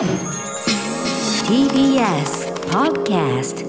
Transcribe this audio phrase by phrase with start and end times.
[0.00, 0.08] TBS
[2.70, 3.66] Podcast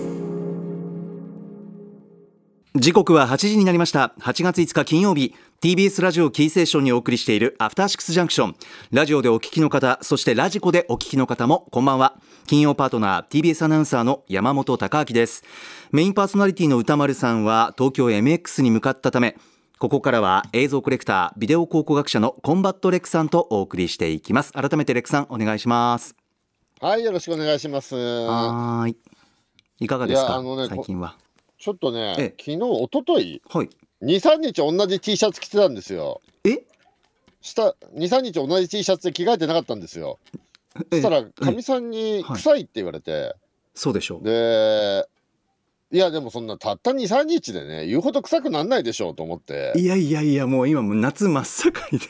[2.73, 4.13] 時刻は8時になりました。
[4.21, 5.35] 8月5日金曜日。
[5.61, 8.55] TBS ラジオキーステーションにお送りしているアフターシックスジャンクション。
[8.91, 12.15] ラジオでお聞きの方そしてラジコでお聞きの方もこんばんは。
[12.47, 15.43] 金曜パートナー TBS アナウンサーの山本匡晃です。
[15.91, 19.35] メインパーソナリティの宇多丸さんは東京 MX に向かったため
[19.79, 24.53] ここからは映像コレクタービデオ考古学者のコンバット RECさんとお送りしていきます。
[24.53, 26.20] 改めて RECさんお願いします。
[26.83, 27.93] はい、よろしくお願いします。
[27.95, 28.97] はーい。
[29.81, 31.15] いかがですか、いやあのね最近は。
[31.59, 32.35] ちょっとね、ええ。
[32.39, 33.69] 昨日、一昨日はい。
[34.01, 36.21] 2、3日同じ T シャツ着てたんですよ。
[36.43, 36.63] え？
[37.39, 40.17] した2、3日同じ T シャツで着替えてなかったんですよ。
[40.75, 41.01] そえ。
[41.01, 43.35] したら、えかみさんにはい臭いって言われて、
[43.75, 44.23] そうでしょう。
[44.23, 45.05] で、
[45.91, 52.07] いや、でもそんなたった2、3日でね、言うほど臭くなんないでしょうと思って、いやいやいやもう今夏真っ盛りで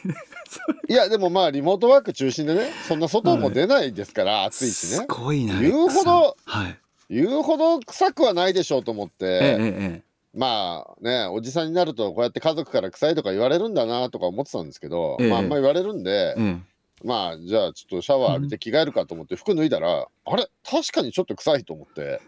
[0.88, 6.78] いや、でもまあ、リモートワーク中心でね、そんな外も出ないですから、暑いしすね、ごいな言うほどはい。
[7.10, 9.26] 言うほど臭くはないでしょうと思って。
[9.26, 15.30] ええええまあねおじさんになるとこうやって家族から臭いとか言われるんだなとか思ってたんですけど、ええ。
[15.30, 16.58] まああんま言われるんで、ええ
[17.04, 20.48] まあじゃあちょっとシャワー浴びて着替えるかと思って服脱いだら、あれ？
[20.64, 22.22] 確かにちょっと臭いと思って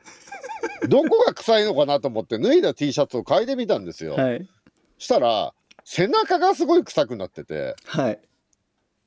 [0.89, 4.45] どこが臭いのかなと思って脱いだ T シャツを嗅いでみたんですよ、はい。
[4.97, 5.53] したら
[5.85, 7.75] 背中がすごい臭くなってて。
[7.85, 8.19] はい。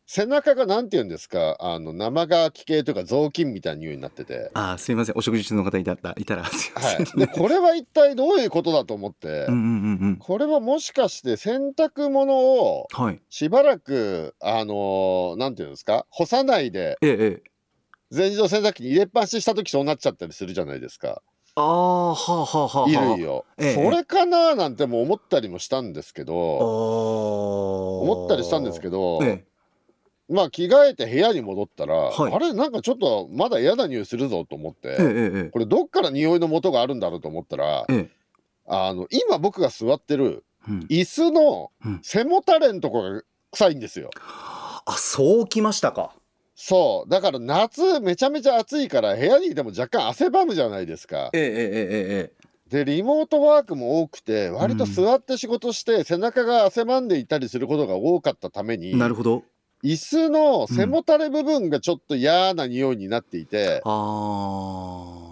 [0.08, 1.56] 背中がなんて言うんですか？
[1.58, 4.52] あの生乾き系というか雑巾みたいな匂いになってて。
[4.54, 5.16] あーすいません。
[5.16, 10.16] お食事中の方いたったいたらすいません、はい、でこれは一体どういうことだと思って、うんうんうんうん。
[10.18, 13.20] これはもしかして洗濯物をはい。
[13.30, 16.06] しばらくあのーなんていうんですか？
[16.10, 17.50] 干さないでええええ。
[18.12, 21.20] 全自動洗濯機に入れっぱなしにした時そうなっちゃったりするじゃないですか
[21.58, 22.86] ああはあはあはあはあ。
[22.86, 23.74] 衣類を、ええ。
[23.74, 26.34] それかななんても思ったりもしたんですけど
[28.02, 29.44] 思ったりしたんですけど、ええ。
[30.28, 32.32] まあ着替えて部屋に戻ったら、はい。
[32.32, 35.50] あれなんかちょっとまだ嫌な匂いするぞと思って、え。
[35.50, 38.10] これどっから匂いの元があるんだろうと思ったら、ええ。
[38.66, 40.80] あの今僕が座ってるうん。
[40.90, 42.00] 椅子のうん。
[42.02, 43.22] 背もたれんとこが
[43.52, 44.10] 臭いんですよ。
[44.18, 46.12] あそうきましたか
[46.56, 47.10] そう。
[47.10, 51.30] だから夏めちゃめちゃ暑いから部屋にいても若干汗ばむじゃないですか。
[51.34, 59.44] えええええええでリモートワークも多くて割と座って仕事して背中が汗ばんでいたりすることが多かったために、えなるほど。
[59.84, 65.26] 椅子の背もたれ部分がちょっと嫌な匂いになっていて、あ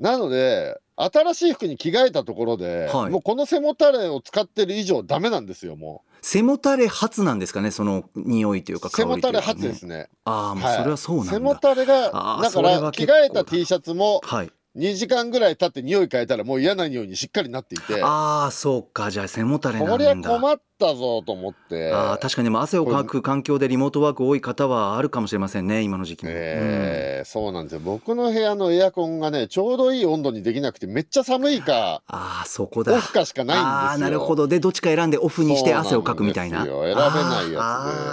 [0.00, 3.10] なので新しい服に着替えたところで、はい。
[3.10, 10.08] もうこの背もたれを使ってる以上ダメなんですよもー背もたれ初なんですかねその匂いといううか香背もたれ初ですね。
[10.24, 10.74] ああもうは。
[10.74, 10.76] い。
[10.76, 12.02] それはそうなんだ、背もたれが
[12.42, 14.50] だから着替えた T シャツもはい。
[14.76, 18.02] 2時間ぐらい経って匂い変えたらもう嫌な匂いにしっかりなっていて。
[18.04, 19.10] ああそうか。
[19.10, 19.92] じゃあ背もたれなんだ。
[19.92, 21.92] こりゃ困ったぞと思って。
[21.92, 27.80] あー確かにでも汗をかく環境でリモートワーク多い方はあるかもしれませんね今の時期も、えーそうなんですよ。
[27.80, 32.94] 僕の部屋のエアコンがねちょうどいい温度にできなくてめっちゃ寒いかああそこだ。
[32.96, 33.68] オフかしかないんですよ。
[33.68, 34.48] ああなるほど。
[34.48, 36.64] でどっちか選んでオフにして汗をかくみたいな。
[36.64, 37.58] 選べないやつで。
[37.58, 37.60] あ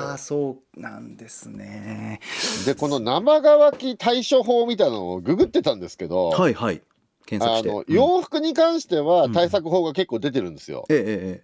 [0.09, 2.19] ーあーそうなんですね。
[2.65, 6.81] でこの生乾き対処法みたいなのをググってたんですけど、はいはい。
[7.25, 7.69] 検索して。
[7.69, 9.33] あのうん洋服に関してはうん。
[9.33, 11.03] 対策法が結構出てるんですよ、えええ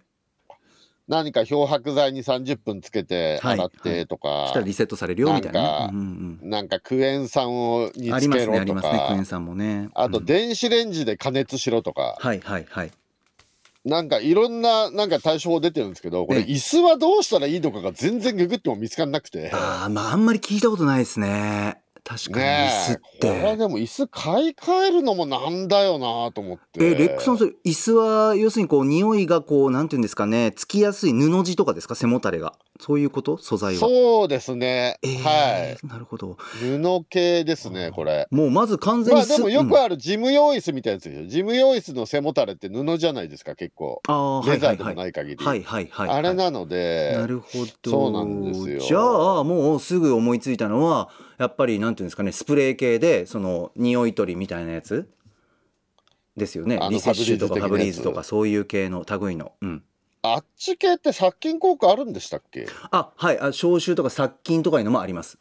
[1.06, 5.90] 何か漂白剤に30分つけてはい洗ってとか、したらリセットされるよみたいな。
[5.92, 9.90] ねなんかクエン酸をにうんありますねありつけろとかますねクエン酸もね。
[9.94, 10.24] あとうん。
[10.24, 12.90] 電子レンジで加熱しろとか、はいはいはい。
[13.84, 16.46] なんかいろんななんか対処法出てるんですけどこれええ。
[16.46, 19.50] 椅子はどうしたらいいのかが全然ググっても見つからなくて。
[19.52, 26.84] ああまああんまり聞いたことないですね確かに椅ね子っえこれはてでも椅子買い替えるのもなんだよなと思って。
[26.84, 32.54] えレックさんそれ椅子は要するにこう匂いがこうなんていうんですかねつきやすい布地とかですか背もたれが。
[32.80, 33.38] そういうこと？
[33.38, 33.80] 素材は。
[33.80, 35.86] そうですね、えーはい。
[35.86, 36.36] なるほど。
[36.60, 38.26] 布系ですねこれ。
[38.30, 39.76] もうまず完全にまあでもよくうん。
[39.76, 41.24] ある事務用椅子みたいなやつですよ。
[41.26, 44.02] 事務用椅子の背もたれって布じゃないですか結構。
[44.08, 45.04] あレザーでもはいはい。
[45.04, 46.08] ない限り、はいはいはい。
[46.10, 47.90] あれなのでなるほど。
[47.90, 48.80] そうなんですよ。
[48.80, 48.98] じゃ
[49.38, 51.08] あもうすぐ思いついたのは
[51.44, 55.08] やっぱりなんていうんですかねスプレー系でその匂い取りみたいなやつ？
[56.36, 56.80] ですよね。
[56.90, 59.52] リセッシュとかファブリーズとかそういう系の類の。
[59.60, 59.82] うん。
[60.22, 62.66] あっち系って殺菌効果あるんでしたっけ？
[62.90, 63.38] あはい。
[63.38, 65.38] あ消臭とか殺菌とかいうのもあります。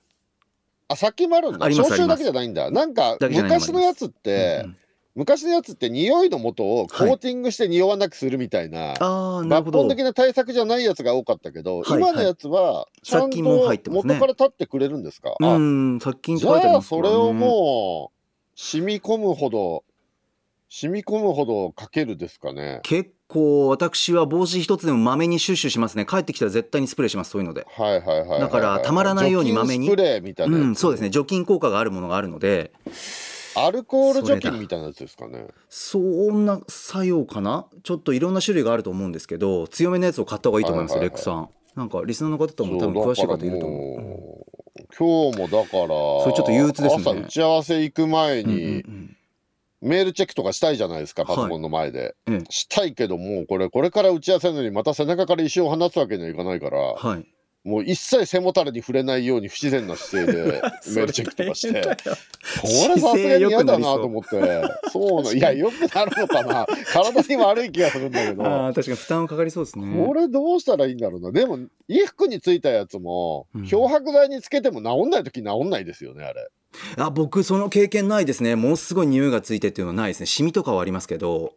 [0.89, 1.65] あ殺菌もあるんだ。
[1.71, 2.69] 消臭だけじゃないんだ。
[2.69, 4.77] なんか昔のやつって、うんうん
[5.15, 9.79] 昔のやつって匂いの元をコーティングして匂わなくするみたいな、ああなるほど。
[9.79, 14.15] 抜本的な対策じゃないやつが多かったけど、はい今のやつはちゃん殺菌も入ってとますね。
[14.15, 19.83] 元から立ってくれるんですか、うあん殺菌ってじ書いてありゃあそれをもう染み込むほど
[20.69, 22.79] 染み込むほどかけるですかね？
[22.81, 26.07] 結構私は帽子一つでもまめにシュッシュしますね。
[26.07, 27.67] 帰ってきたら絶対にスプレーしますそういうので。
[27.69, 31.11] はいはいはいはいだからたまらないようにまめにスプレーみたいなうんそうですね。
[31.11, 32.71] 除菌効果があるものがあるので
[33.55, 35.47] アルコール除菌みたいなやつですかね。
[35.69, 37.65] そんな作用かな？
[37.83, 41.49] ちょっといろんな種類があると思うんですけど強めのやつを買った方がいいと思いますよ、はいはいはいレックさん。
[41.75, 44.53] なんかリスナーの方とも多分詳しい方いると思う。
[44.97, 47.01] 今日もだからそれちょっと憂鬱ですね。
[47.01, 49.17] 朝打ち合わせ行く前うんうんにうん。
[49.81, 52.43] メールチェックとかしたいじゃないですかパソコンの前で、ええ。
[52.49, 57.27] したいけどもうこれこれから打ち合わせるのにまた背中から石を放つわけにはいかないから、はい
[57.63, 60.61] もう一切背もたれに触れないように不自然な姿勢で
[60.95, 61.81] メールチェックとかして。
[61.81, 64.29] これさすがに嫌だなと思って。
[64.91, 65.23] そう。
[65.23, 66.67] ないやよくなるのかな。
[66.91, 68.43] 体に悪い気がするんだけど。
[68.43, 70.05] あー確かに負担かかりそうですね。
[70.05, 71.31] これどうしたらいいんだろうな。
[71.31, 71.57] でも
[71.87, 73.65] 衣服についたやつも、うん。
[73.65, 76.49] 漂白剤につけても治んない時治んないですよねあれ。
[76.97, 78.57] あ僕その経験ないですね。
[78.57, 80.25] ものすごい匂いがついてっていうのはないですね。
[80.25, 81.53] シミとかはありますけど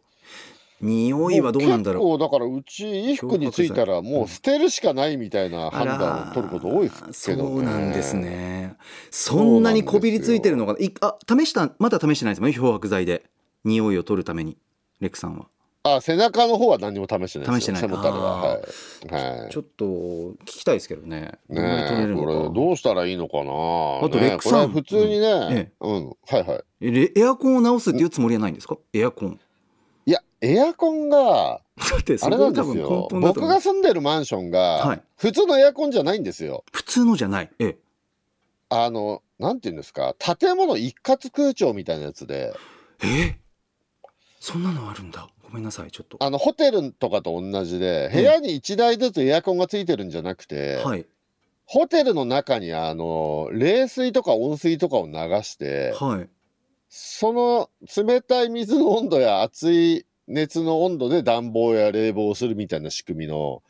[0.79, 2.03] 匂いはどうなんだろう。
[2.03, 7.49] 結構だからうち衣服についたらもう捨てるしかないみたいな判断を取ること多いですけどね。
[7.49, 8.75] そうなんですね。
[9.09, 13.23] そんなにこびりついてるのかないあ試したまだ試してないですもんね漂白剤で。
[13.63, 14.55] 匂いを取るために
[15.01, 15.47] レックさんは。
[15.83, 17.59] あ背中の方は何も試してないですよ。
[17.59, 17.81] 試してない。
[17.81, 18.39] 背もたれは。
[18.39, 19.51] あはい、はい。
[19.51, 21.39] ちょっと聞きたいですけどね。
[21.49, 23.43] ねえこれどうしたらいいのかな。
[23.43, 24.69] あとねレックさん。
[24.69, 25.53] これ普通にね、うん。
[25.53, 26.07] えうん。
[26.07, 27.19] はいはい。
[27.19, 28.77] エアコンを直すっていうつもりはないんですか？
[28.93, 29.39] エアコン
[30.07, 33.09] いやエアコンがあれなんですよ。
[33.11, 35.01] 僕が住んでるマンションが、はい。
[35.17, 36.63] 普通のエアコンじゃないんですよ。
[36.71, 37.49] 普通のじゃない？
[37.59, 37.77] ええ。
[38.69, 40.15] あのなんていうんですか？
[40.17, 42.55] 建物一括空調みたいなやつで。
[43.03, 43.37] え
[44.39, 45.27] そんなのあるんだ。
[45.43, 46.17] ごめんなさいちょっと。
[46.21, 51.05] あのホテルとかと同じで部屋に1台ずつエアコンがついてるんじゃなくて、はい。
[51.65, 55.13] ホテルの中にあの冷水とか温水とかを流
[55.43, 56.29] してはい
[56.89, 63.63] その冷たい水の温度や熱い熱の温度で暖房や冷房をするみたいな仕組みの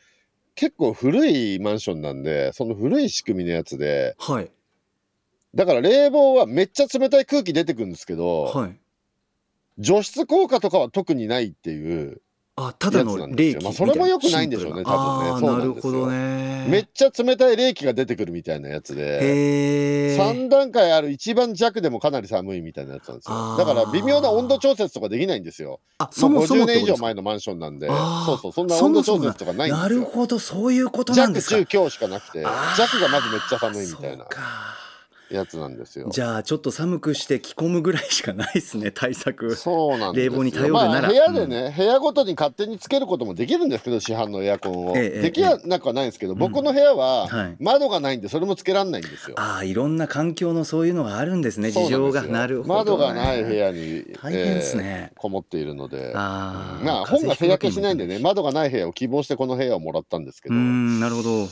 [0.56, 4.52] 結構古いマンションなんでその古い仕組みのやつではい。
[5.56, 8.78] だから冷房はめっちゃ冷たい空気出てくるんですけど、はい。
[9.80, 12.22] 除湿効果とかは特にないっていう
[12.60, 15.30] あただの冷気よまあそれも良くないんでしょうね多分ね。
[15.30, 15.58] なんですよ。
[15.58, 16.66] なるほどね。
[16.68, 19.20] めっちゃ冷たい冷気が出てくるみたいなやつで。
[19.22, 23.58] へえ3段階ある一番弱でもかなり寒いみたいなやつなんですよ。
[23.58, 25.82] だから微妙な温度調節とかできないんですよ。
[26.00, 27.88] あそもそももう50年以上前のマンションなんで。
[27.88, 29.78] そうそうそんな温度調節とかないんですよ。
[29.78, 31.58] なるほどそういうことなん弱ですか？
[31.58, 32.40] 中強しかなくて。
[32.42, 34.18] 弱がまずめっちゃ寒いみたいな。
[34.18, 34.42] そうか
[35.30, 36.10] やつなんですよ。
[36.12, 39.56] じゃあちょっと寒くして着込むぐらいしかないですね対策。
[39.56, 40.32] そうなんですよ。
[40.32, 41.02] 冷房に頼るなら。
[41.02, 47.56] まあ、部屋でね、部屋ごとに勝手につけることもできるんですけど市販のエアコンを、ええできなくはないんですけど、僕の部屋ははい。
[47.60, 52.24] 窓がないんでそれもつけられないんですよ、ああいろんな環境のそういうのがあるんですね事情が。
[52.24, 55.10] なるほど、ね、窓がない部屋に、大変ですね。
[55.12, 56.14] えーこもっているので。
[56.16, 60.56] あーまあ本が制約しないんでね窓がない部屋を希望してこの部屋をもらったんですけど。
[60.56, 61.48] うーんなるほど、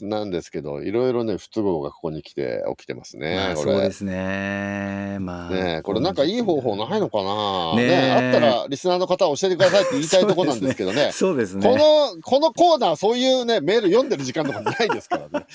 [0.00, 3.72] なんですけどいろいろね不都合がここに来て起きてますね、まあ、これ。
[3.72, 5.18] そうですね。
[5.20, 11.10] まあねえこれなんかいい方法ないのかなねあったらリスナーの方教えてくださいって言いたいとこなんですけどね。
[11.14, 11.68] そうですね。
[11.68, 15.46] このこのコーナーそういうねメール読んでる時間とかないですからね。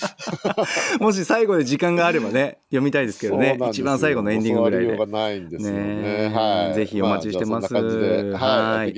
[1.01, 3.57] もし最後で時間があればね読みたいですけどね。
[3.69, 5.05] 一番最後のエンディングぐらいで。
[5.07, 6.31] ないんですよね。
[6.33, 6.75] はい。
[6.75, 7.65] ぜひお待ちしてます。
[7.65, 8.93] あじゃあそんな感じではい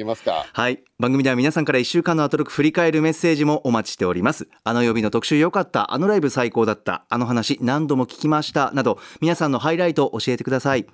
[0.54, 4.50] はい番組では皆さんから1週間のアトロク振り返るメッセージもお待ちしております。
[4.66, 10.86] あの曜日の特集良かったあのライブ最高だったあの話何度も聞きましたなど皆さんのハイライトを教えてください。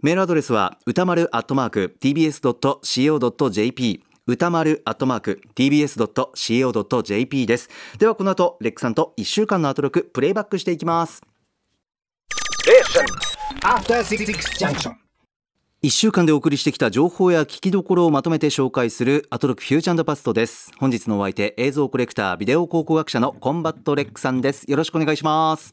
[0.00, 7.68] メールアドレスは歌丸アットマーク tbs.co.jp 歌丸アットマーク tbs.co.jp です。
[7.98, 11.20] ではこの後レックさんと1週間のアトロクプレイバックしていきます。
[13.62, 15.09] After Six Junction.
[15.82, 20.72] 1週間でお送りしてきた情報や聞きどころをまとめて紹介するアトロクフューチャーパストです。
[20.76, 24.70] 本日のお相手映像コレクタービデオ考古学者のコンバット RECさんです。
[24.70, 25.72] よろしくお願いします。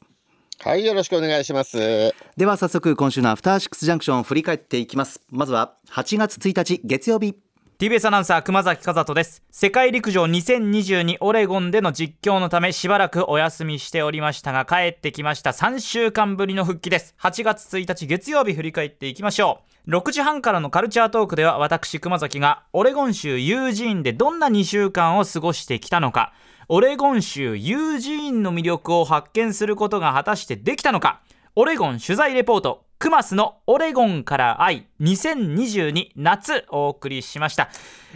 [0.61, 2.15] はいよろしくお願いします。
[2.37, 5.19] では早速今週のアフターシックスジャンクションを振り返っていきます。
[5.29, 7.35] まずは8月1日月曜日
[7.79, 9.43] TBS アナウンサー熊崎風斗です。
[9.51, 15.51] 世界陸上2022オレゴンでの実況のためしばらくお休みしておりましたが帰ってきました。
[15.51, 17.13] 3週間ぶりの復帰です。
[17.21, 19.91] 8月1日月曜日振り返っていきましょう。
[19.91, 26.33] 6時半からのカルチャートークでは私熊崎がオレゴン州ユージーンでどんな2週間を過ごしてきたのか
[26.69, 31.21] オレゴン州ユージーンの魅力を発見することが果たしてできたのか
[31.55, 37.69] オレゴン取材レポートクマスのオレゴンから愛2022夏お送りしました。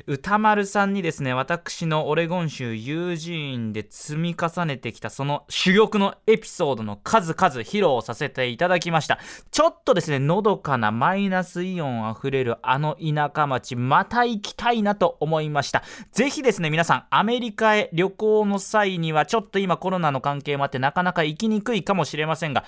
[0.07, 9.19] 歌丸さんにですね私のオレゴン州ユージーンで積み重ねてきたその珠玉のエピソードの数々披露させていただきました。
[9.51, 15.83] ちょっとですねのどかなマイナスイオンあふれるあの田舎町また行きたいなと思いました。
[16.11, 22.63] ぜひですね皆さんアメリカへ旅行の際にはちょっと今コロナの関係もあってなかなか行きにくいかもしれませんが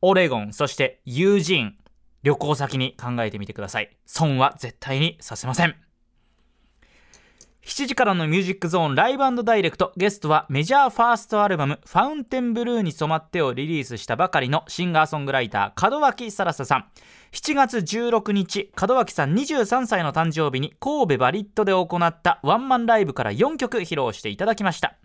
[0.00, 1.67] オレゴンそしてユージーン
[2.22, 3.96] 旅行先に考えてみてください。
[4.06, 5.76] 損は絶対にさせません。
[7.68, 9.92] 7時からのミュージックゾーンライブダイレクト。
[9.96, 16.86] ゲストはメジャーファーストアルバム「ファウンテンブルーに染まって」をリリースしたばかりのシンガーソングライター門脇サラサさん。
[17.32, 24.96] 7月16日門脇さん23歳の誕生日に神戸バリットで行ったワンマンライブから4曲披露していただきました。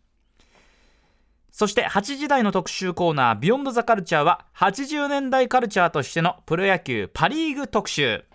[1.54, 8.26] そして8時台の特集コーナー「ビヨンドザカルチャーは80年代カルチャーとしてのプロ野球パ・リーグ特集。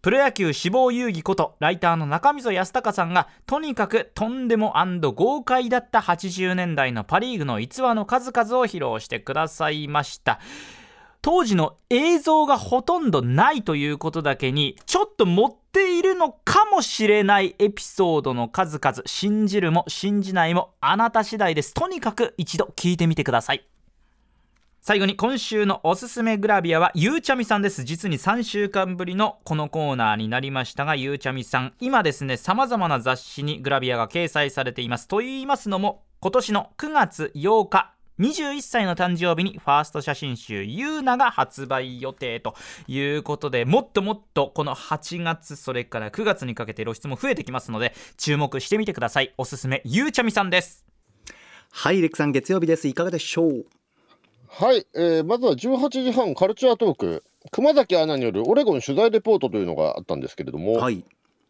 [0.00, 4.74] プロ野球志望遊戯ことライターの中溝康隆さんがとにかくとんでも
[5.14, 10.40] 豪快だった80年代のパ・リーグの逸話の数々を披露してくださいました。
[11.22, 21.74] 当時の映像がほとんどないということだけにちょっと持っているのかもしれないエピソードの数々信じるも信じないもあなた次第です。
[21.74, 23.64] とにかく一度聞いてみてください。
[24.80, 27.84] 最後に今週のおすすめグラビアはゆうちゃみさんです。
[27.84, 35.06] 実に3週間ぶりのこのコーナーになりましたがゆうちゃみさん今ですね様々な雑誌にグラビアが掲載されています。
[35.06, 42.54] と言いますのも今年の9月8日21歳の誕生日にファースト写真集「ゆうな」が発売予定と
[42.86, 49.34] いうことでもっともっとこの8月それから9月にかけて露出も増えてきますので注目してみてください。
[49.38, 50.84] おすすめゆうちゃみさんです。
[51.72, 52.86] はいレックさん月曜日です。
[52.86, 53.66] いかがでしょう？
[54.48, 57.24] はい、えーまずは18時半カルチャートーク。
[57.50, 61.04] 熊崎アナによるオレゴン取材レポートというのがあったんですけれども、はい。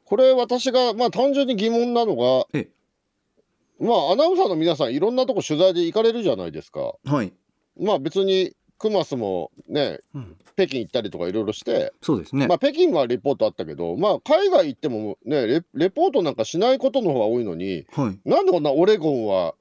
[0.07, 2.69] これ私がまあ単純に疑問なのがえ
[3.83, 6.95] まあアナウンサーの皆さんいろんなとこ取材で行かれるじゃないですか。
[7.05, 7.33] はい、
[7.79, 18.29] まあ別にクマスもねうん、北京行ったりとかいろいろして、そうですね、まあ北京はレポートあったけどまあ海外行ってもねレレポートなんかしないことの方が多いのにはい。
[18.29, 19.55] なんでこんなオレゴンは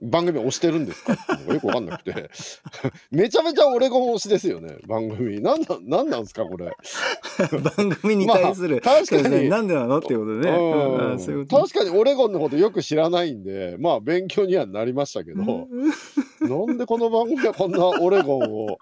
[0.00, 2.30] 番組押してるんですかってよくわかんなくて。
[3.10, 4.76] めちゃめちゃオレゴン推しですよね。
[4.88, 5.40] 番組。
[5.40, 6.72] なんだなんなんですかこれ。
[7.76, 9.48] 番組に対する、まあ確かに。
[9.48, 9.98] なんでなの？
[9.98, 18.78] っていうことでね、確かにオレゴンのことよく知らないんでまあ勉強にはなりましたけど、なんでこの番組はこんなオレゴンを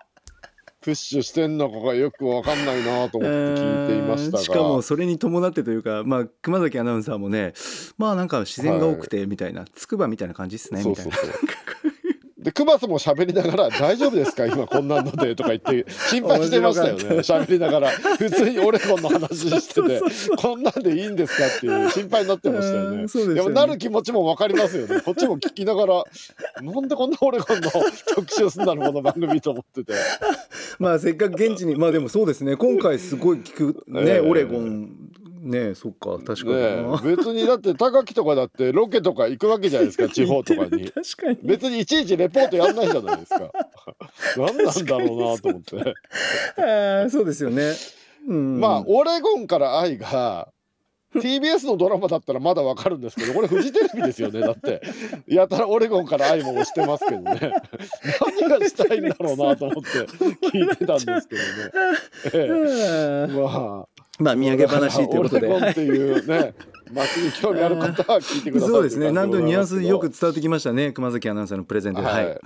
[0.80, 7.52] プッシュしてんのかがよくわかんないなと思って聞いていましたが、えーしかもそれに伴ってというか、まあ、熊崎アナウンサーもね
[7.99, 11.12] まあなんか自然が多くてみたいな、つくばみたいな感じですねみたいな。
[11.12, 11.40] そうそうそう。
[12.42, 14.47] で、クマスも喋りながら、大丈夫ですか？
[14.47, 17.02] 今こんなんのでとか言って、心配してましたよね。
[17.18, 20.00] 喋りながら、普通にオレゴンの話してて、
[20.40, 21.47] こんなんでいいんですか？
[21.47, 23.02] っていう心配になってましたよね。
[23.02, 25.00] ですよねでもなる気持ちもわかりますよね。
[25.02, 26.04] こっちも聞きながら、
[26.62, 27.70] なんでこんなオレゴンの
[28.14, 29.92] 特集すんだろう、この番組と思ってて。
[30.78, 34.88] まあせっかく現地にまあでもそうですね今回すごい聞くね、ええオレゴン
[35.40, 40.90] ねそっか確かにね別にだって高木とかだってロケとか行くわけじゃないですか、 地方とかに。
[40.90, 41.38] 確かに。
[41.42, 43.50] 別にいちいちレポートやんないじゃないですか。
[44.37, 47.11] 何なんだろうなと思って。
[47.11, 47.73] そうですよね、
[48.28, 50.49] うん、まあオレゴンから愛が
[51.14, 54.80] TBS のドラマだったらまだわかるんですけどこれフジテレビですよねだって。
[55.26, 57.52] やたらオレゴンから愛も押してますけどね。
[58.38, 60.06] 何がしたいんだろうなと思って
[60.49, 61.49] 聞いてたんですけどね、
[62.32, 65.47] ええ、うんまあまあ土産話ということで。
[65.49, 66.55] オレゴンっていうね
[66.93, 69.11] 街に興味ある方は聞いてくださいそうですね。
[69.11, 70.93] 何度ニュアンスよくは伝わってきましたね。
[70.93, 72.03] 熊崎アナウンサーのプレゼンで。
[72.03, 72.39] ははいい、はい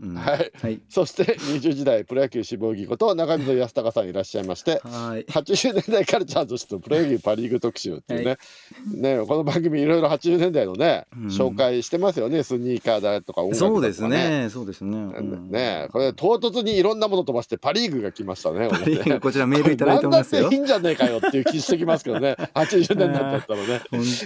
[0.00, 0.14] うん。
[0.14, 0.52] はい。
[0.60, 0.80] はい。
[0.88, 5.24] そして20時代プロ野球志望義こと中溝康隆さんいらっしゃいましてはい。
[5.24, 11.26] 80年代カルチャーとしてのプロ野球パ・リーグ特集っていうね,、ねこの番組いろいろ80年代のね、うん。
[11.26, 12.42] 紹介してますよね。
[12.42, 14.48] スニーカーだとか音楽だとか、そうですね。
[14.50, 15.50] そうですね、うん。
[15.50, 18.68] ねこれ唐突にいろんなもの飛ばしてパ・リーグが来ましたね。
[18.68, 19.18] ね。
[19.20, 20.50] こちらメールいただいてますよ。
[20.50, 22.36] いいんじゃねえかよっていう気してきますけどね。
[22.54, 23.82] 80年代だったらね。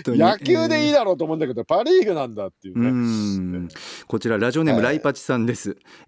[0.07, 2.91] 野球でいいだろうと思うんだけどパ・リーグなんだっていううね。
[2.91, 3.69] ん。
[4.07, 4.95] こちらラジオネームはい。
[4.95, 5.56] ライパチさんです、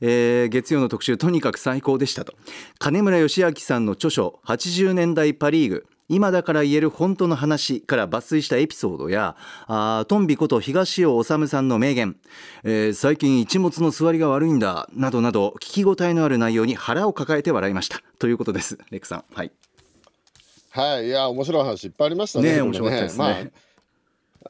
[0.01, 2.35] えー月曜の特集とにかく最高でしたと。
[2.79, 5.87] 金村義明さんの著書80年代パリーグ。
[6.11, 9.37] 今だから言える本当の話から抜粋したエピソードや
[9.67, 12.17] あートンビこと東尾治さんの名言、
[12.65, 18.01] えー最近一物の座りが悪いんだなどなど聞き応えのある内容に腹を抱えて笑いました。
[18.19, 18.79] ということです。
[18.91, 19.53] レックさんはい。
[20.71, 22.55] はいいや面白い話いっぱいありましたね。
[22.55, 23.68] ね面白かったですねまあ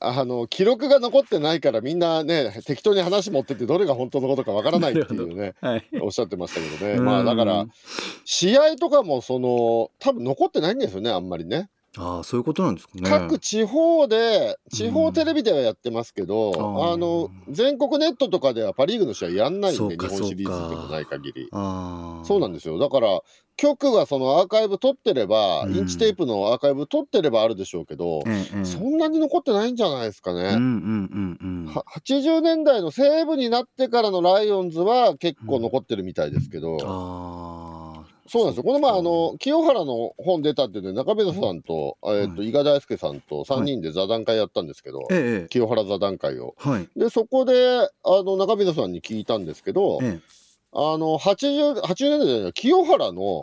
[0.01, 5.85] あの記録が残ってないからみんなね適当に話持ってってどれが本当のことかわからないっていうね はい。
[6.01, 6.99] おっしゃってましたけどね。
[6.99, 7.05] うん。
[7.05, 7.67] まあだから
[8.25, 11.69] 試合とかもその多分残ってないんですよねあんまりね。
[11.99, 13.11] ああそういうことなんですかね。
[13.11, 16.93] 各地方で地方テレビではやってますけど、うん。
[16.93, 21.49] あの全国ネットとかではパ・リーグの試合やんないんで日本シリーズでもない限り。
[21.53, 22.79] ああそうなんですよ。
[22.79, 23.21] だから
[23.57, 25.75] 局がそのアーカイブ取ってれば、うん。
[25.75, 30.41] インチテープのアーカイブ取ってればあるでしょうけど、ええええそんなに残ってないんじゃないですかね。
[30.41, 31.75] うんうんうんうん。
[31.75, 37.68] は80年代の西部になってからのライオンズは結構残ってるみたいですけど、ああ
[38.29, 38.65] そうなんですよ。
[38.65, 46.55] この前あの清原の本出たってで中溝さんと,、えーと伊賀大輔さんと3人で座談会やったんですけど、ええ清原座談会を。
[46.59, 46.89] はい。
[46.97, 47.89] でそこであ
[48.23, 50.21] の中溝さんに聞いたんですけど、ええ。
[50.73, 53.43] あの 80, 80年代じゃない清原の、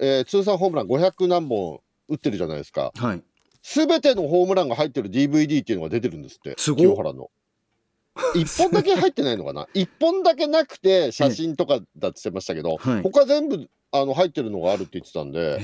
[0.00, 2.92] えー通算ホームラン500何本打ってるじゃないですか。
[2.96, 3.22] はい。
[3.62, 7.30] すべてのホームランが入ってる DVD っていうのが出てるんですって、清原の。
[8.34, 9.66] 一本だけ入ってないのかな？
[9.74, 13.02] 一本だけなくて写真とかだって言ってましたけど、はい。
[13.02, 13.68] 他全部
[14.00, 15.58] あの入ってるのがあるって言ってたんで、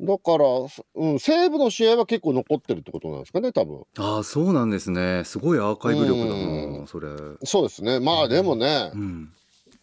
[0.00, 0.46] だから、
[0.94, 3.82] うん、西武の試合は結構残ってるってことなんですかね、多分。
[3.98, 5.24] ああそうなんですね。
[5.24, 7.08] すごいアーカイブ力だうなそれ。
[7.44, 9.32] そうですね、まあでもねう、ん。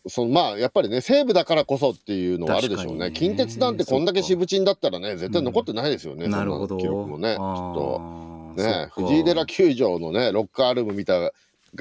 [0.07, 6.77] そのまあやっぱりね、西武だからこそっていうのはあるでしょうね、近鉄なんてこんだけしぶちんだったらね、絶対残ってないですよね、なるほど。
[6.77, 8.27] 記録もね、ちょっと。
[8.57, 11.31] ね、藤井寺球場のねロッカールーム見た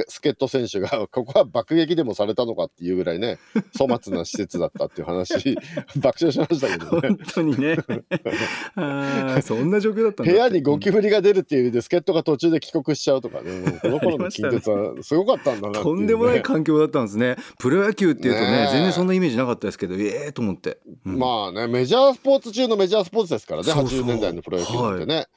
[0.09, 3.39] 助っ人選手が ここは爆撃でもされたのかっていうぐらいね
[3.79, 5.57] 粗末な施設だったっていう話
[5.97, 7.09] 爆笑しましたけどね。
[7.09, 7.77] 本当にね。
[9.43, 17.37] そんな状況だった部屋にゴキブリが出るっていう助っ人が途中で帰国しちゃうとかねこの頃の近鉄はすごかったんだなね、とんでもない環境だったんですね。
[17.59, 18.73] プロ野球っていうとねねえ。
[18.73, 21.19] 全然そんなイメージなかったですけどええと思って、うん。
[21.19, 24.01] まあねメジャースポーツ中のメジャースポーツですからねそうそう。
[24.01, 25.36] 80年代のプロ野球なんてね、そうなんですよ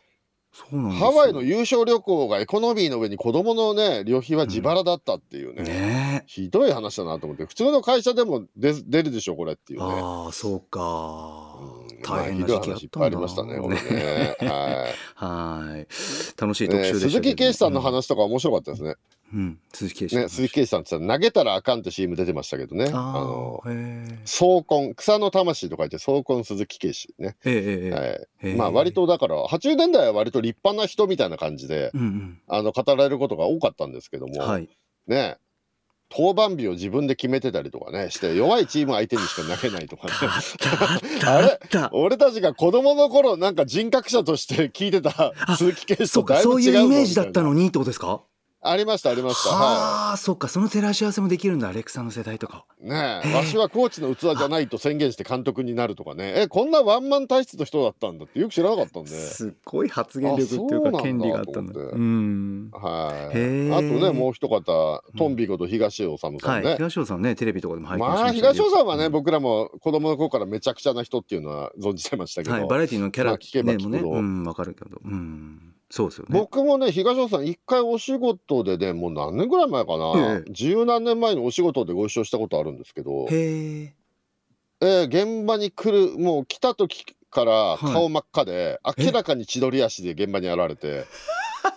[0.70, 6.28] ハワイの優勝旅行がエコノミーの上に子供のね旅費は自腹だったっていうね、ねえ。
[6.28, 9.86] ひどい話だなと思って普通の会社でも出出るでしょこれっていうね。
[9.86, 11.58] ああそうか。
[11.90, 12.02] うん。
[12.02, 14.36] 大変な時期あっいったぱいあんだりましたねこれね。
[14.48, 15.76] はい。
[15.76, 15.88] はい
[16.40, 18.90] 楽しい特ね集でした鈴木圭さんの話、話とか面白かったですね。
[18.90, 18.96] うん
[19.34, 19.60] うん。
[19.74, 22.90] 鈴木圭ね鈴木圭さんって言ったら投げたらあかんって CM 出てましたけどね。
[22.94, 23.74] ああのあへ
[24.10, 27.38] え総根草の魂と書いて総根鈴木圭氏ね。
[27.46, 27.56] ええ
[27.86, 28.56] ええはい。
[28.56, 34.70] まあ割とだから80年代は割と立派な人みたいな感じでうんあの語られることが多かったんですけども、うんはい。
[35.08, 35.38] ね
[36.12, 40.14] 登板日を自分で決めてたりとかねして弱いチーム相手にしか投げないとかね。
[41.24, 41.60] あれ？
[41.70, 48.24] だ俺たちが子供の頃なんか人格者として聞いてた鈴木圭氏そうかとだいぶ違うぞそういうイメージだったのみにってことですか？
[48.62, 49.50] ありましたありました。
[49.56, 50.50] はあ、そっか。
[50.50, 59.10] その照らし合わせもできるんだアレクさんの世代とかねえ、わしはコーチの器じゃないと宣言して監督になるとかね、え、こんなワンマン体質の人だったんだってよく知らなかったんで。
[59.10, 62.70] すっごい発言力っていうかあそうなんだ権利があったんだと思ってうん。
[62.74, 63.38] はい。
[63.38, 63.72] へえ。
[63.72, 64.62] あとね、もう一方、
[65.18, 66.64] トンビこと東尾治さんはい。
[66.64, 66.74] ね。
[66.76, 68.54] 東尾さんねテレビとかでも拝見しままあ、したけど。
[68.54, 69.12] 東尾さんはね、うん。
[69.14, 74.20] 僕らも子供の頃からめちゃくちゃな人っていうのは存じてましたけど、はいバラエティのキャラまあ聞けばねもね聞くほど。
[74.20, 75.00] うんわかるけど。
[75.04, 76.40] うんそうですよね。
[76.40, 80.52] 僕もね、東尾さん、一回お仕事でね、もう何年ぐらい前かな、ええ。
[80.52, 83.96] 十何年前にお仕事でご一緒したことあるんですけど、へえ。
[84.82, 87.94] えー現場に来るもう来た時からはい。
[87.94, 91.06] 顔真っ赤で、明らかに千鳥足で現場に現れて。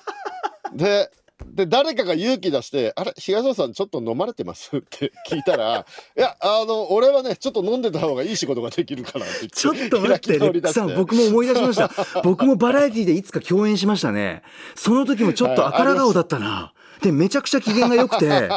[0.75, 1.11] で
[1.47, 5.85] で誰かが勇気出して「あれ東野さんちょっと飲まれてます?」って聞いたら
[6.17, 11.91] 「いやあの俺はねちょっと飲んでた方がいい仕事ができるから」ってちょっと待って、レ開き直り出してさん、僕も思い出しました。
[12.23, 14.43] 僕もバラエティでいつか共演しましたね。
[14.75, 16.73] その時もちょっと赤ら顔だったな。
[17.03, 18.49] で、めちゃくちゃ機嫌が良くて、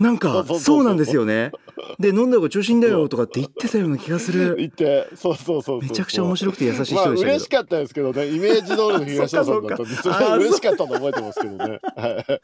[0.00, 1.52] なんかそうなんですよね。
[1.98, 4.56] で飲んだ方が調子いいんだよとかって言ってたような気がする。
[4.58, 7.20] 言ってそうそうそうそうめちゃくちゃ面白くて優しい人でしたまあけど。
[7.20, 8.26] 嬉しかったですけどね。
[8.26, 10.40] イメージ通りの東野さんだったんで。
[10.44, 11.80] 嬉しかったの覚えてますけどね。
[11.96, 12.40] はい。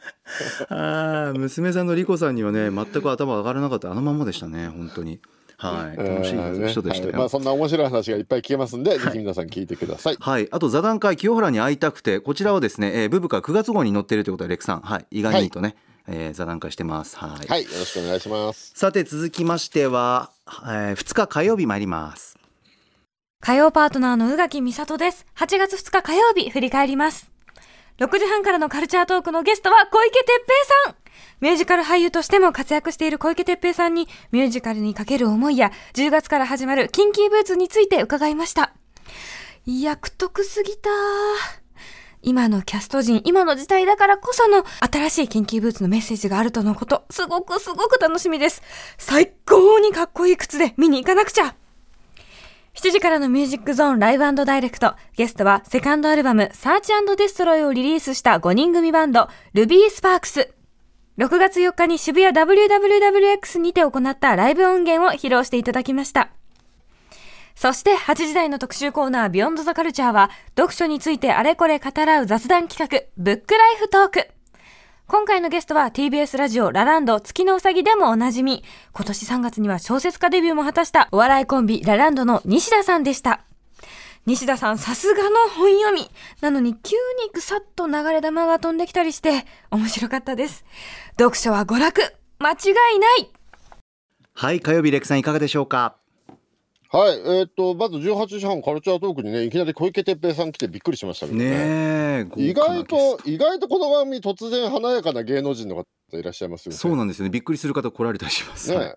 [0.69, 5.21] ああ娘さんのリコさんにはね全く頭上がらなかったあのまんまでしたね本当に。
[5.57, 5.97] はい。
[5.97, 7.13] 楽しいえーね人でしたよ。
[7.13, 7.19] はい。
[7.21, 10.17] まあそんな面白い話がいっぱい聞けますんで、ぜひ皆さん聞いてください。
[10.21, 15.77] はい、あと座談会清原に会いたくてこちらはですね、えー、ブブカ9月号に載っているということでレクさん、はい、意外にとね、
[16.09, 17.17] えー座談会してます。
[17.17, 17.47] はい。
[17.49, 18.73] はい、よろしくお願いします。
[18.75, 20.31] さて続きましては、
[20.65, 22.39] えー、2日火曜日参ります。
[23.41, 25.27] 火曜パートナーの宇垣美里です。
[25.37, 27.31] 8月2日火曜日振り返ります。
[27.99, 30.97] 6時半からのカルチャートークのゲストは小池徹平さん
[31.41, 38.75] ミュージカル俳優としても活躍している小池徹平さんにミュージカルにかける思いや10月から始まるキンキーブーツについて伺いました。
[39.67, 40.91] 役得すぎた
[42.27, 48.63] 今のキャスト陣、今の時代だからこその新しいキンキーブーツのメッセージがあるとのこと、すごくすごく楽しみです。
[48.99, 51.55] 最高にかっこいい靴で見に行かなくちゃ
[52.75, 54.97] 7時からのミュージックゾーンライブダイレクト。
[55.17, 60.53] ゲストはセカンドアルバムサーチデストロイをリリースした5人組バンドルビースパークス。
[61.19, 66.36] 6月4日に渋谷 WWWX にて行ったライブ音源を披露していただきました。
[67.57, 74.29] そして8時台の特集コーナービヨンドザカルチャーは読書についてあれこれ語らう雑談企画ブックライフトーク。
[75.09, 78.63] 今回のゲストは TBS ラジオラランド月のうさぎでもおなじみ。
[78.93, 83.41] 今年3月には小説家デビューも果たしたお笑いコンビラランドの西田さんでした。
[84.27, 86.11] 西田さんさすがの本読み。
[86.43, 90.65] なのに急にぐさっと流れ玉が飛んできたりして面白かったです。
[91.19, 92.03] 読書は娯楽。
[92.39, 92.55] 間違
[92.97, 93.31] いない。
[94.35, 95.97] はい火曜日レクさんいかがでしょうか？
[96.91, 102.25] はい、えー、っとまず18時半カルチャートークにねいきなり小池徹平さん来てびっくりしましたけどね。
[102.25, 106.79] ね意外と意外とこの番組突然華やかな芸能人の方いらっしゃいますよね。
[106.79, 107.31] そうなんですよね。
[107.31, 108.73] びっくりする方来られたりします。
[108.73, 108.95] ね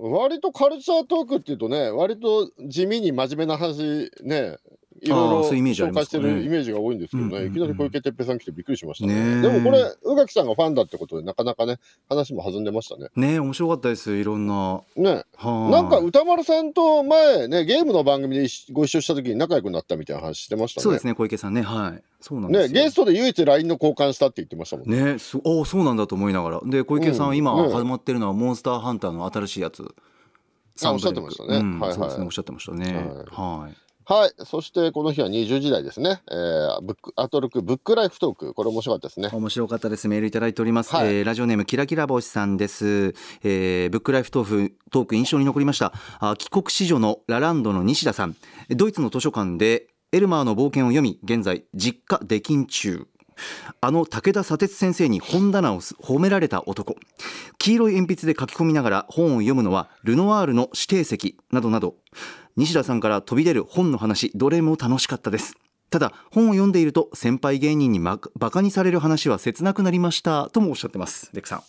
[0.00, 4.56] 割とカルチャートークっていうとね割と地味に真面目な話ね
[5.02, 9.42] いろいろ紹介してるイメージが多いんですけどね、いきなり小池徹平さん来てびっくりしましたね。
[9.42, 13.08] でもこれ、宇垣さんがファンだってことで、なかなかね、話も弾んでましたね。
[13.16, 14.82] ね面白かったです、いろんな。
[14.96, 20.82] ねなんか歌丸さんと前ね、ゲームの番組でご一緒した時に仲良くなったみたいな話してましたね。
[20.82, 22.02] そうですね、小池さんね、はい。
[22.20, 25.12] そうなんですね、ゲストで唯一 LINE の交換したって言ってましたもんね。
[25.12, 26.60] ねそおそうなんだと思いながら。
[26.64, 29.94] で、小池さん、今始まってるのは、モンスターハンターの新しいやつ。
[30.86, 31.78] あおっしゃってましたね。
[31.78, 32.94] はい、そうですね、おっしゃってましたね。
[33.30, 33.76] はい、
[34.08, 34.32] はいはい。
[34.46, 36.22] そしてこの日は20時台ですね。
[36.30, 38.54] えー、ブックアトロクブックライフトーク。
[38.54, 39.28] これ面白かったですね。
[39.30, 40.08] 面白かったです。
[40.08, 40.96] メールいただいております。
[40.96, 43.14] はい、えー、ラジオネームキラキラ星さんです。
[43.44, 45.92] えー、ブックライフトークトーク印象に残りました。
[46.20, 48.34] あ帰国子女のラランドの西田さん。
[48.70, 53.06] ドイツの図書館でエルマーの冒険を読み、現在実家出禁中。
[53.82, 56.96] あの武田砂鉄先生に本棚を褒められた男
[57.58, 61.94] 黄色い鉛筆で書き込みながら本を読むのはルノワールの指定席などなど
[62.58, 65.54] 西田さんから飛び出る本の話どれも楽しかったです。
[65.90, 71.30] ただ本を読んでいると先輩芸人にバカにされる話は切なくなりましたともおっしゃってます。
[71.32, 71.62] レクさん。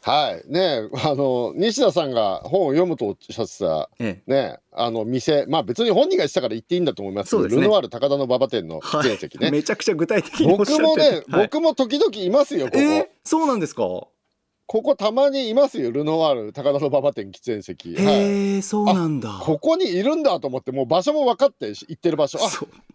[0.00, 0.50] はい。
[0.50, 13.82] ねあの西田さんが本を読むとおっしゃってた、ええ、ねあの店まあ別に本人が言ってたから言っていいんだと思いますけど、ね、ルノワール高田の馬場店の出演席ね、はい、めちゃくちゃ具体的に僕もね、はい、僕も時々いますよここ、えー、そうなんですか？
[14.72, 16.52] ここたまにいますよルノワール。
[16.54, 17.90] 高田の馬場店喫煙席。
[17.90, 19.28] へえ、はい、そうなんだ。
[19.42, 22.38] ここにいるんだと思ってもう場所も分かって行ってる場所。
[22.42, 22.48] あ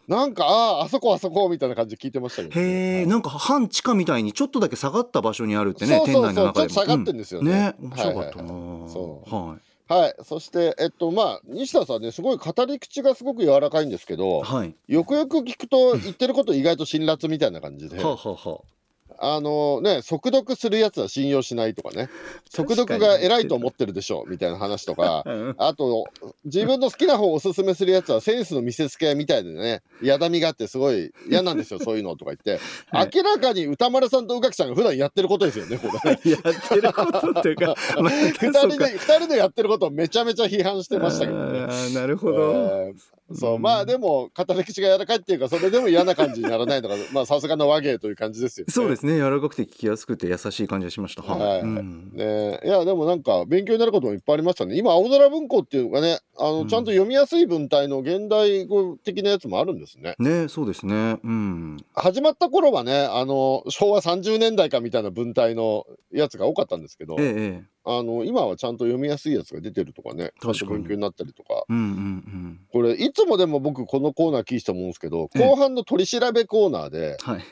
[0.07, 6.53] なんかああそこあそこみたいな感じで聞いてましたけど、ね、へえ、はい、なんか半地下みたいにちょっとだけ下がった場所にあるってね店内の中でも。
[6.53, 9.35] ちょっと下がってんですよね、うん、ね面白かったな、そう。
[9.35, 9.57] は
[9.89, 9.93] い。
[9.93, 18.76] はい、そしてえっとまあ西田さんねすごい語り口がすごく柔らかいんですけど、はい、よくよく聞くと言ってること意外と辛辣みたいな感じで、はあはあ、
[19.19, 22.09] あのね、速読するやつは信用しないとかね、
[22.49, 25.23] 速読が偉いと思ってるでしょみたいな話とか、
[25.57, 26.05] あと、
[26.45, 36.19] 自分の好きな方をおすすめするやつはセンスの見せつけみたいでね、やだみがあってすごい嫌なんですよ、そういうのとか言って、 はい、明らかに歌丸さんと宇垣さんが普段やってることですよね、これね。
[36.25, 41.67] やってることっていうか、二人で、二人でやってることをめちゃめちゃ批判してましたけどね。
[41.93, 42.37] なるほど。
[42.37, 48.71] えーそう、うん、まあでも語り口が柔らかいっていうかそれでも嫌な感じにならないのが まあさすがの和芸という感じですよね。
[48.71, 51.23] そうですね柔らかくて聞きやすくて優しい感じがしました。
[51.23, 51.61] はい。
[51.61, 54.77] うん、ねいやでもなんか勉強になることもいっぱいありましたね。
[54.77, 60.15] 今青空文庫っていうかねあの、うん、ちゃんと読みやすい文体の現代語的なやつもあるんですね。
[60.19, 61.19] ねそうですね。
[61.23, 61.77] うん。
[61.93, 67.15] 始まった頃はねあの昭和30年代かみたいな文体のやつが多かったんですけど。
[67.19, 77.43] ええあの今はちゃんと読みやすいやつが出てるとかね確か勉強になったりとか、うんうんうん、これいつもでも僕このコーナー聞いて思うんですけど後半の取り調べコーナーで、はい、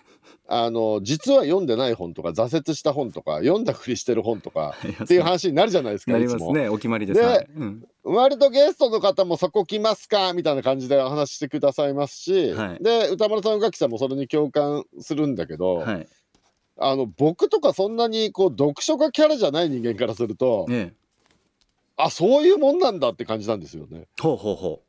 [0.49, 6.67] あの実は読んでない本とか挫折した本とか読んだふりしてる本とかっていう話になるじゃないですかなりますね。
[6.67, 16.07] お決まりです、で、うん、割とゲストの方もそこ来ますかみたいな感じでお話してくださいますし、はい、で歌丸さん宇垣さんもそれに共感するんだけど、はい
[16.77, 20.93] あの僕とかそんなにこう読書家キャラじゃない人間からすると、ね、
[21.97, 24.07] あそういうもんなんだって感じなんですよね。
[24.19, 24.81] ほうほうほ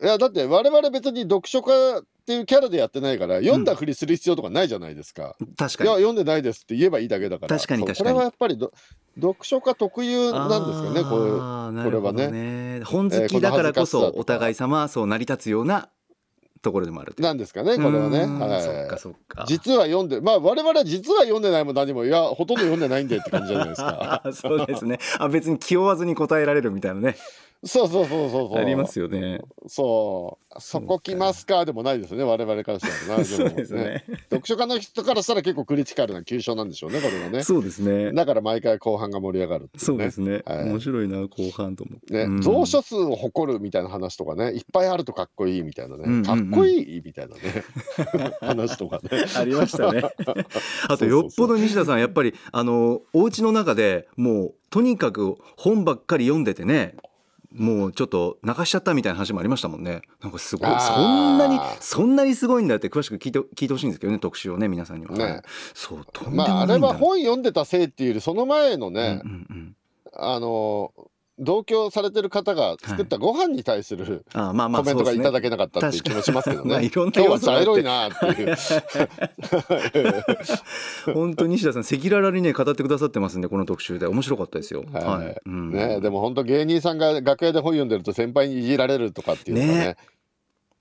[0.00, 0.04] う。
[0.04, 5.36] いやだって我々別に読書家っていうキャラでやってないから読んだふりする必要とかないじゃないですか。
[5.40, 5.90] うん、確かに。
[5.90, 8.14] いや読んでないですって言えばいいだけだから確かに確かに。
[8.14, 8.58] これはやっぱり
[9.14, 11.24] 読書家特有なんですかねこ
[11.84, 12.82] れこれはね。
[12.84, 15.88] 本好きだからこそお互い様そう成り立つような
[16.62, 19.44] ところでもあるなんですかねこれはね、はい、そっかそっか。
[19.48, 24.22] 実は読んでまあ我々は実は読んでないも何もいやほとんど読んでないんでって感じじゃないですか。
[24.32, 24.98] そうですね。
[25.18, 27.16] あ別に気負わずに答えられるみたいなね
[27.64, 28.58] そうそうそうそうそう。
[28.58, 29.40] ありますよね。
[29.68, 30.60] そう。
[30.60, 33.24] そこ来ますかでもないですね、我々からしたらな。
[33.24, 34.04] そうですね。
[34.30, 37.44] 読書家の人からしたら結構クリティカルな急所なんでしょうね、これがね。
[37.44, 38.12] そうですね。
[38.12, 40.42] だから毎回後半が盛り上がるそうですね。
[40.44, 42.12] はい面白いな後半と思って。
[42.12, 47.64] ね、うん蔵書数を誇るみたいな話とかねいっぱいあるとかっこいいみたいなね、うんうんうんかっこいいみたいなね
[48.40, 50.02] 話とかねありましたね。
[50.88, 56.96] あとよっぽど西田さんやっぱりあのお家の中でもうとにかく本ばっかり読んでてね。
[57.54, 60.02] もうちょっと泣かしちゃったみたいな話もありましたもんね。
[60.20, 65.16] なんかすごいあーそんなにそんなにすごいんだって詳しく聞いて聞いてほしいんですけどね特集をね皆さんには。
[65.16, 65.42] ねはい
[65.74, 66.88] そうとんでもまああないんだ。
[66.88, 69.76] れは本読んでたせいっていうよりその前のね、うんうんうん
[70.14, 70.92] あの
[71.38, 76.70] 同居されてる方が作ったご飯に対するあーまあまあコメントがいただけけなかったっていう気もしますけどね。
[76.70, 80.08] まあいろんな今日は要素があってなってい
[81.10, 81.14] う。
[81.14, 84.84] 本当に西田さん赤裸々にね語ってくださってますんでこの特集で面白かったですよ。
[84.92, 89.96] はいうんね、でも本当芸人さんが楽屋で本読んでると先輩にいじられるとかっていうのがねね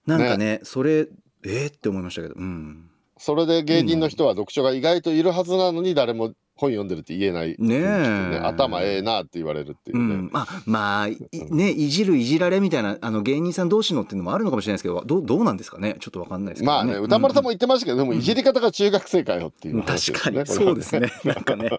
[0.06, 1.08] なんかねそれ
[1.44, 2.36] えー、って思いましたけど。
[2.36, 2.88] うん。
[3.18, 7.80] それで芸人の人は読書が意外といるはずなのに誰も本読んでるって言えないねえ。
[7.80, 11.18] ね頭ええなって言われるっていううね、ん、まあまあい
[11.50, 15.98] ねいじるいじられみたいなあの芸人さん同士のっていうのもあるのかもしれないですけどどうどうなんですかね？
[16.00, 20.46] ちょっとわかんないですけどまあね歌丸さんもう言ってましたけど、でもいじり方が中学生かよっていううん話確かに。
[20.48, 21.12] そうですね。
[21.26, 21.70] なんかね。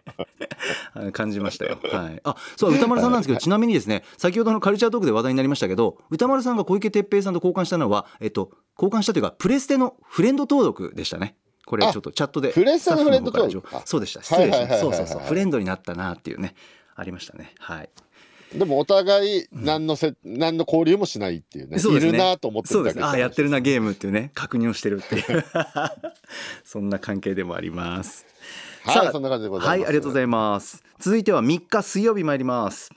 [0.95, 1.79] はい感じましたよ。
[1.83, 2.21] はい。
[2.25, 14.23] あそう歌丸さんなんですけどちなみにですね先ほどのカルチャートークで話題になりましたけど歌丸さんが小池徹平さんと交換したのはえっと交換したというかプレステのフレンド登録でしたねこれちょっとチャットでプレステのフレンド登録スタッフの方からそうでした。
[14.23, 14.79] 失礼しました。
[14.79, 15.23] そうそうそう。
[15.23, 16.55] フレンドになったなっていうね。
[16.95, 17.53] ありましたね。
[17.59, 17.89] はい。
[18.55, 21.79] でもお互い何のせ、何の交流もしないっていうね。
[21.79, 22.11] そうですね。
[22.11, 23.23] いるなと思ってそうでするだけね。
[23.23, 24.31] あやってるなゲームっていうね。
[24.35, 25.45] 確認をしてるっていう。
[26.65, 28.27] そんな関係でもあります。
[28.85, 29.79] はいそんな感じでございます。
[29.81, 30.83] はいありがとうございます。
[30.99, 32.91] 続いては3日水曜日参ります。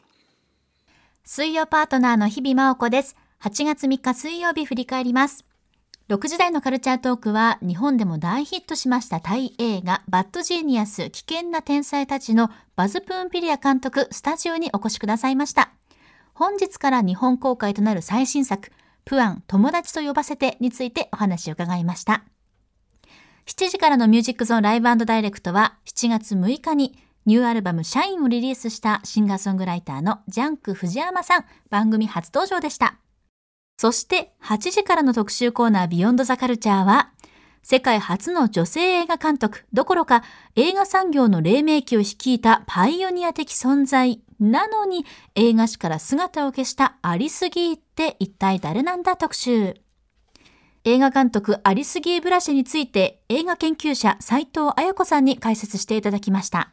[1.23, 3.15] 水曜パートナーの日比麻音子です。
[3.41, 5.44] 8月3日水曜日振り返ります。
[6.07, 15.71] 6時台のカルチャートークは日本でも大ヒットしましたタイ映画バッドジーニアス危険な天才たちのバズ・プーンピリア監督スタジオにお越しくださいました。
[16.35, 18.69] 本日から日本公開となる最新作
[19.03, 22.23] プアン友達と呼ばせてについてお話を伺いました。
[23.47, 32.99] 7時からのミュージックゾーンライブダイレクトは7月6日にニューアルバムシャインをリリースしたシンガーソングライターのジャンク藤山さん番組初登場でした。
[33.77, 37.11] そして8時からの特集コーナービヨンドザカルチャーは
[37.61, 40.23] 世界初の女性映画監督どころか
[40.55, 49.75] 映画産業の黎明期を率いたパイオニア的存在なのに映画史から姿を消したアリスギーって一体誰なんだ特集。
[50.83, 56.71] 映画監督アリスギー・ブラシェについて映画研究者斉藤彩子さんに解説していただきました。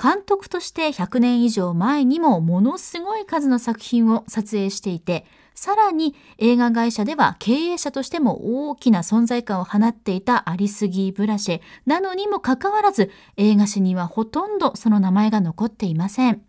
[0.00, 5.24] 監督として100年以上前にもものすごい数の作品を撮影していて、
[5.54, 16.42] さらに映画会社では経営者としても大きな存在感を放っていたアリスギー・ブラシェなのにもかかわらず映画史にはほとんどその名前が残っていません。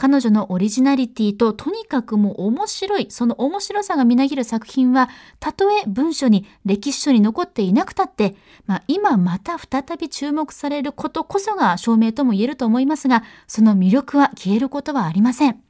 [0.00, 15.67] 彼女のオリジナリティととにかくも面白い、その面白さがみなぎる作品は、たとえ文書に歴史書に残っていなくたって、まあ今また再び注目されることこそが証明とも言えると思いますが、その魅力は消えることはありません。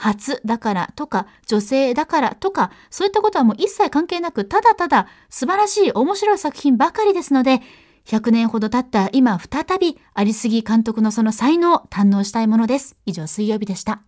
[0.00, 7.60] 初だからとか女性だからとかそういったことはもう一切関係なくただただ素晴らしい面白い作品ばかりですので
[8.06, 12.96] 100年ほど経った今再びありすぎ監督のその才能を堪能したいものです。
[13.04, 14.02] 以上水曜日でした。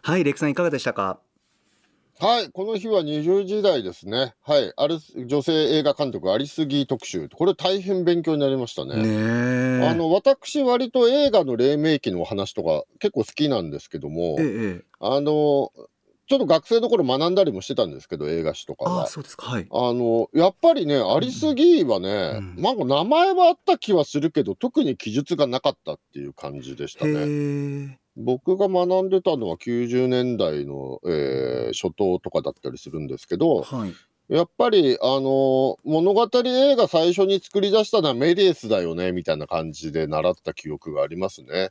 [0.00, 1.20] はいレクさんいかがでしたか？
[2.20, 4.34] はい、この日は20時台ですね。
[4.42, 7.28] はい、ある女性映画監督、アリスギー特集。
[7.28, 8.96] これ大変勉強になりましたね。
[8.96, 15.72] ねえあの、私、割と映画の黎明期のお話とか結構好きなんですけども、ええええあの、
[16.26, 19.00] ちょっと学生の頃学んだりもしてたんですけど、映画史とかは。
[19.00, 19.06] ああ。
[19.06, 19.46] そうですか。
[19.46, 19.66] はい。
[19.70, 22.62] あの、やっぱりね、アリスギーはね、うん。
[22.62, 27.26] なんか名前はあった気はするけど、特に記述がなかったっていう感じでしたへね。
[27.26, 33.94] え僕が学んでたのは90年代の、えー初頭とかだったりするんですけど、はい
[34.28, 41.48] やっぱり、あの、物語映画最初に作り出したのはメディエスだよね、みたいな感じで習った記憶がありますね。
[41.52, 41.70] え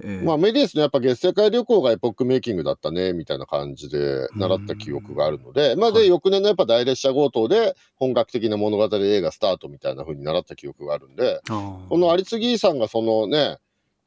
[0.04, 0.24] ええ。
[0.24, 11.40] まあ、メディエスのやっぱ月世界旅行がエポックメイキングだったね、みたいな感じで習った記憶があるので、まあ、で、翌年のやっぱ大列車強盗で本格的な物語映画スタートみたいな風に習った記憶があるんで、
[11.88, 13.58] この有次さんがそのね、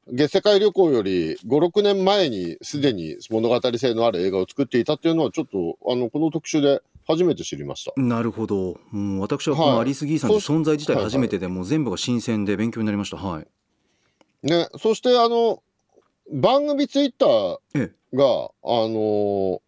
[0.10, 7.94] 月世界旅行より5、6年前にすでに物語性のある映画を作っていたっていうのは、ちょっと、あの、この特集で、初めて知りました。
[7.96, 8.80] なるほど。
[8.92, 9.80] もう私はこのはい。
[9.80, 13.18] アリスギーさんのそ存在自体はい初めてでもう全部が新鮮で勉強になりました。
[13.18, 13.48] はい。
[14.44, 15.64] ね、そしてあの、
[16.32, 18.28] 番組ツイッターえが、あ
[18.64, 19.60] のー、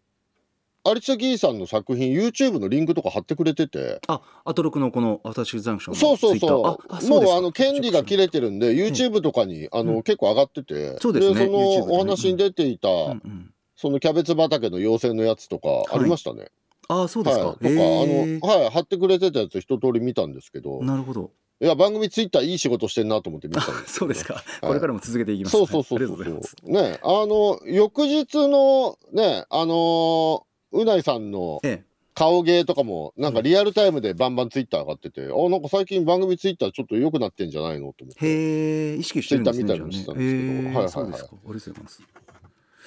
[0.84, 4.00] アリサギーさんの作品 YouTube のリンクとか貼ってくれてて。
[4.06, 7.08] あアトロクのこのアフタックスジャンクションのそうそうそう。
[7.08, 10.98] もうあの権利が切れてるんで YouTube とかにあの、うん結構上がってて。
[11.00, 11.46] そうですね。
[11.46, 11.58] その
[11.94, 13.22] お話に出ていた、うん。
[13.24, 16.50] うんそのキャベツ畑の妖精のやつとかありましたね。
[16.90, 21.30] あそうですか、はい、とか、あの、はい、貼ってくれてたやつ一通り見たんですけど、なるほど。
[21.62, 31.84] いや、番組ツイッターいい仕事してんなと思って見てたんです そうですか、これからも続けていきますそうそうそうはいあそうね、あの、翌日のね、あのーうないさんのええ。
[32.14, 38.26] 顔芸とかも、なんかリアルタイムでバンバンツイッター上がってて、あ、なんか最近番組ツイッターちょっと良くなってんじゃないのと思って。
[38.26, 40.52] へえ意識してるんですねツイッター見たりもしてたんですけど。
[40.52, 40.64] ね。
[40.66, 42.02] はいはいはいありがとうございます。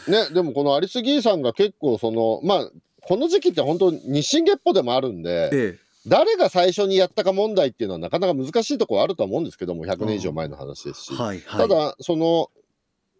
[0.07, 2.71] ね、でもこのアリスギーさんが結構その、まあ、
[3.05, 11.67] この時期って本当日進月歩でもあるんで、え誰が最初にやったか問題っていうのはなかなか難しいところあるとは思うんですけども100年以上前の話ですし、えはいはい。
[11.69, 12.49] ただその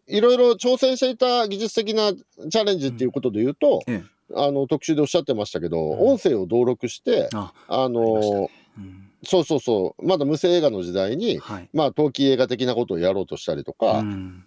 [0.08, 4.14] いろいろ挑戦していた技術的なチャレンジっていうことで言うと、ええ。
[4.36, 6.00] あの特集でおっしゃってましたけど、うん。
[6.12, 9.10] 音声を登録してあのねうん。
[9.26, 10.06] そうそうそう。
[10.06, 11.70] まだ無声映画の時代にはい。
[11.74, 14.46] まあ陶器映画的なことをやろうとしたりとか、うん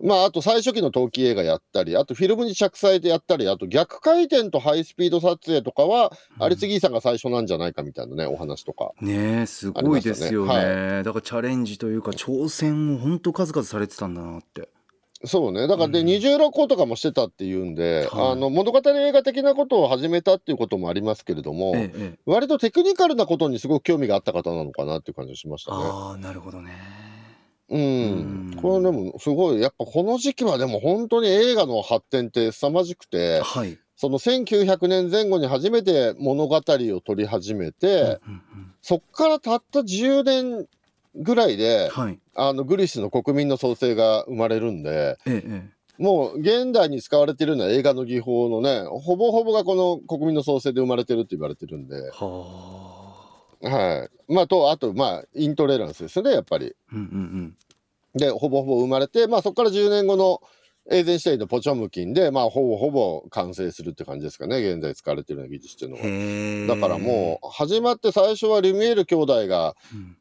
[0.00, 8.92] まああと最初期の陶器映画やったりあとフィルムに着彩でやったりあと逆回転とハイスピード撮影とかは、アリツギーさんが最初なんじゃないかみたいなねお話とか。
[9.00, 10.52] ねえすごいですよね。
[10.54, 10.66] あり
[10.98, 14.68] まだからチャレンジというか挑戦を本当数々されてたんだなって。
[15.24, 15.66] そうね。
[15.66, 16.06] だからで、うん。
[16.06, 18.32] 二重録個とかもしてたっていうんで、はい。
[18.32, 22.18] あの、物語映画的なことを始めたっていうこともありますけれども、ええええ。
[22.24, 25.78] 割とテクニカルなことにすごく興味があった方なのかなっていう感じがしましたね。
[25.82, 26.70] ああなるほどね
[27.70, 27.80] うん。
[27.80, 28.58] うん。
[28.60, 33.78] これでも、すごい、やっぱこの時期はでも本当に映画の発展って凄まじくて、はい。
[33.96, 38.72] その1900年前後に初めて物語を撮り始めて、うんうんうん。
[38.80, 40.66] そっからたった10年
[41.16, 42.18] ぐらいで、はい。
[42.34, 51.96] あの、グリスの国民の創生が生まれるんで、えええもう現代に使われているような映画の技法のね、ほぼほぼがこの国民の創生で生まれてるって言われてるんで。
[51.96, 52.14] え、は
[52.94, 52.97] あ
[53.62, 54.32] はい。
[54.32, 56.74] まあ、と、あと、まあ、イントレランスですよね、やっぱり。
[56.92, 57.56] うんうん
[58.14, 60.40] で、ほぼほぼ生まれて、まあ、そこから10年後の
[60.90, 66.76] エーゼンシュテインのポチョムキンで、まあ、ほぼほぼ完成するって感じですかね、現在使われてるような技術っていうのうんは。
[66.76, 70.16] だからもう、始まって最初はリュミエール兄弟がうん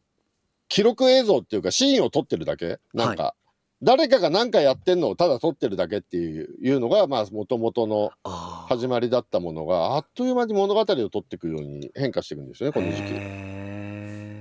[0.70, 2.78] 記録映像っていうか、シーンを撮ってるだけ？
[2.94, 3.36] なんか、
[3.84, 13.48] 誰かが何かやってんのをただ撮ってるだけっていういうのが、まあ、もともとの始まりだったものがあっという間に物語を撮っていくように変化していくんですよねこの時期。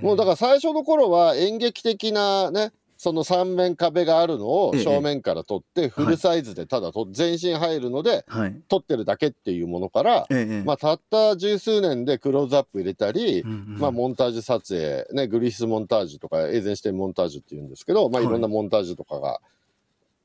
[0.03, 8.61] もうだから最初の頃は演劇的なねその三面壁があるのをええ正面から撮ってフルサイズでただと全身入るのではい。
[8.67, 10.27] 撮ってるだけっていうものから、
[10.65, 18.27] まあ、たった十数年でクローズアップ入れたり、まあ、モンタージュ撮影、ね、グリスモンタージュとかエーゼンシュテインモンタージュっていうんですけど、まあ、はい。
[18.27, 19.39] いろんなモンタージュとかが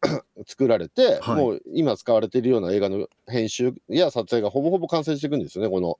[0.47, 1.37] 作られて、はい。
[1.37, 5.99] もう今使われているような映画の編集や撮影がほぼほぼ完成していくんですよねこの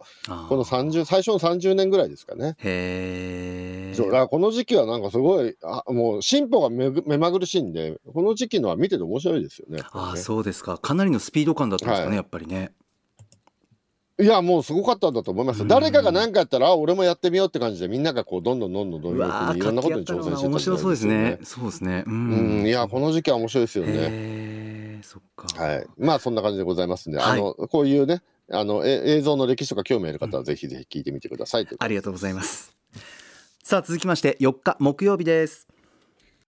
[0.49, 2.57] この30最初の30年ぐらいですかね。
[2.59, 9.83] へえそうだからこの時期はなんかすごいあもう進歩が目まぐるしいんでこの時期のは見てて面白いですよね。
[9.93, 10.79] ああねそうですか。
[10.79, 12.17] かなりのスピード感だったんですかね、はい。
[12.17, 12.73] やっぱりね
[14.21, 15.63] いやもうすごかったんだと思います。
[15.63, 15.69] うん。
[15.69, 21.15] 誰かが何かやったらあ俺もやってみようって感じでみんながこうどんどんどんどんどんうわーいろんなことに挑戦してた面白そうですね。
[21.15, 21.39] ね。
[21.43, 22.05] そうですね。
[22.07, 22.15] うう
[22.63, 25.01] ん、いやこの時期は面白いですよね。
[25.03, 25.63] そっか。
[25.63, 27.33] はい、まあそんな感じでございますんで、はい。
[27.33, 32.77] あのこういうねあのえ映像の歴史とか興味ある方はぜひぜひ聞いてみてください、ありがとうございます。
[33.65, 35.67] さあ続きまして4日木曜日です。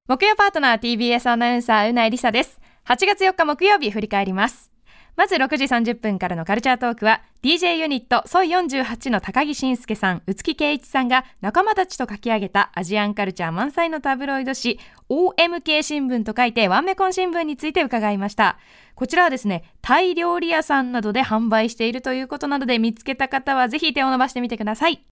[0.07, 2.61] 木曜パートナー TBS アナウンサーうないりさです。
[2.87, 4.74] 8月4日木曜日振り返ります
[5.17, 18.59] まず6時30分からのカルチャートークは DJ ユニットソイ48の高木慎介さん宇月圭一さんが仲間たちと書き上げたアジアンカルチャー満載のタブロイド紙 OMK 新聞と書いてワンメコン新聞について伺いました。
[18.97, 25.05] こちらはですねタイ料理屋さんなどで販売しているということなので見つけた方はぜひ手を伸ばしてみてください。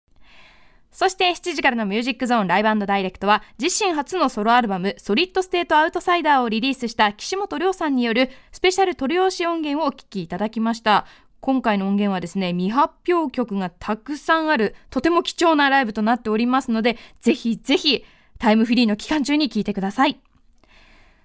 [0.93, 11.07] そして7時からのミュージックゾーンライブダイレクトは自身初のソロアルバムソリッドステートアウトサイダーをリリースした岸本亮さんによるスペシャル録り下ろし音源をお聴きいただきました。
[11.41, 18.05] 今回の音源はですね、未発表曲がたくさんあるとても貴重なライブとなっておりますので、ぜひぜひ
[18.39, 20.21] タイムフリーの期間中に聴いてください。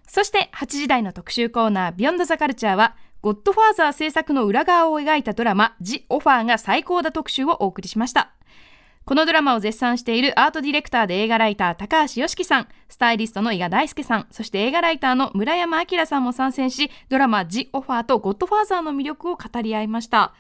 [0.08, 8.37] そして8時台の特集コーナービヨンドザカルチャーはゴッドファーザー制作の裏側を描いたドラマジ・オファーが最高だ特集をお送りしました。
[9.08, 20.34] このドラマを絶賛しているアートディレクターで映画ライター高橋良樹さん、スタイリストの伊賀大輔さん、そして映画ライターの村山明さんも参戦し、ドラマジ・オファーとゴッドファーザーの魅力を語り合いました。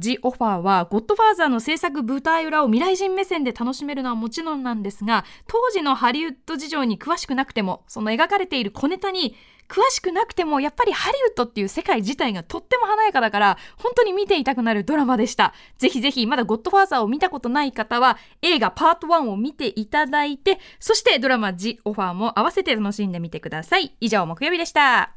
[0.00, 9.34] ジ・オファーはゴッドファーザーの制作舞台裏を未来人目線で楽しめるのはもちろんなんですが当時のハリウッド事情に詳しくなくてもその描かれている小ネタに
[9.68, 15.52] 詳しくなくてもやっぱりハリウッドっていう世界自体がとっても華やかだから本当に見ていたくなるドラマでした。
[15.78, 23.96] ぜひぜひまだゴッドファーザーを見たことない方は映画パート1を見ていただいてそしてドラマジ・オファーも合わせて楽しんでみてください。
[24.00, 25.12] 以上木曜日でした。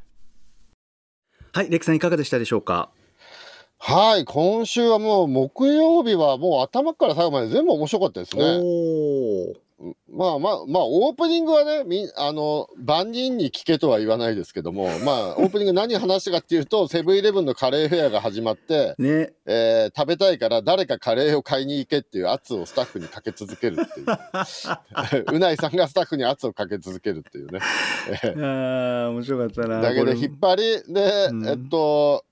[1.53, 2.89] はいレクさんいかがでしたでしょうか？
[3.83, 8.43] はい、今週はもう木曜日はもう頭から最後まで全部面白かったですね。
[8.61, 9.55] お
[10.15, 19.33] まあまあまあオープニングはねみあの万人に聞けとは言わないですけども まあオープニング何話したかっていうとセブンイレブンのカレーフェアが始まって、ね。
[19.47, 24.05] えー食べたいから誰かカレーを買いに行けっていう圧をスタッフにかけ続けるっていう。
[25.35, 27.59] うないさんがスタッフに圧をかけ続けるっていうね。
[28.23, 29.81] えーあー面白かったな。
[29.81, 30.55] だけでこれ引っ張
[30.85, 31.47] りで、うん。
[31.47, 32.23] えっと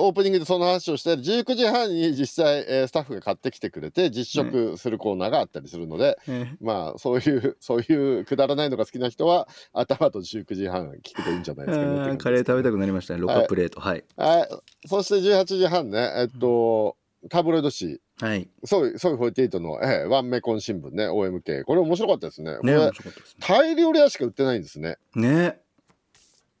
[0.00, 13.20] オープニングでその話をして19時半に実際、えースタッフが買ってきてくれて実食するコーナーがあったりするので、ねまあそういう そういうくだらないのが好きな人は頭と19時半聞くといいんじゃないですかねカレー食べたくなりましたね。
[13.20, 13.80] ロカプレート。
[13.80, 14.04] はい。
[14.16, 14.88] はい。
[14.88, 16.96] そして18時半ねえっと
[17.28, 17.98] タブロイド紙。
[18.20, 18.48] はい。
[18.64, 22.56] そうそういう48の、えーワンメコン新聞ね OMK これ面白かったですね。
[22.60, 23.36] これね面白かったですね。
[23.40, 24.96] タイ料理屋しか売ってないんですね。
[25.16, 25.60] ね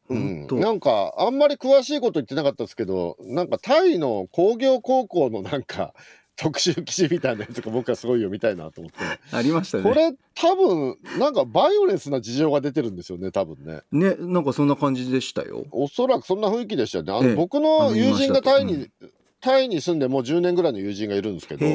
[0.08, 0.46] うん。
[0.60, 5.94] なんかあんまり詳しいこと言ってなかったですけどなんかタイの工業高校のなんか
[6.36, 8.98] 特集記事みたいなやつが僕はすごい読みたいなと思って、
[9.36, 9.82] ありましたね。
[9.82, 13.80] これ多分なんかバイオレンスな事情が出てるんですよね多分ね。
[13.90, 15.66] ねなんかそんな感じでしたよ。
[15.72, 17.12] おそらくそんな雰囲気でしたよね。
[17.12, 17.34] あの、ええ。
[17.34, 21.66] 僕の友人がタイに、あのタイに住んでもう10年ぐらいの友人がいるんですけど、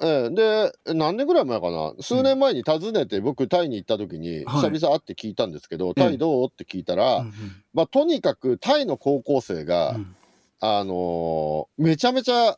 [0.00, 0.30] えへえ。
[0.30, 1.92] で何年ぐらい前かな？
[2.00, 4.70] 数年前に訪ねて僕タイに行った時にはい。
[4.70, 6.48] 久々会って聞いたんですけど、えタイどう？
[6.48, 7.30] って聞いたら、え
[7.74, 10.16] まあ、とにかくタイの高校生が、うん。
[10.58, 12.56] あのーめちゃめちゃ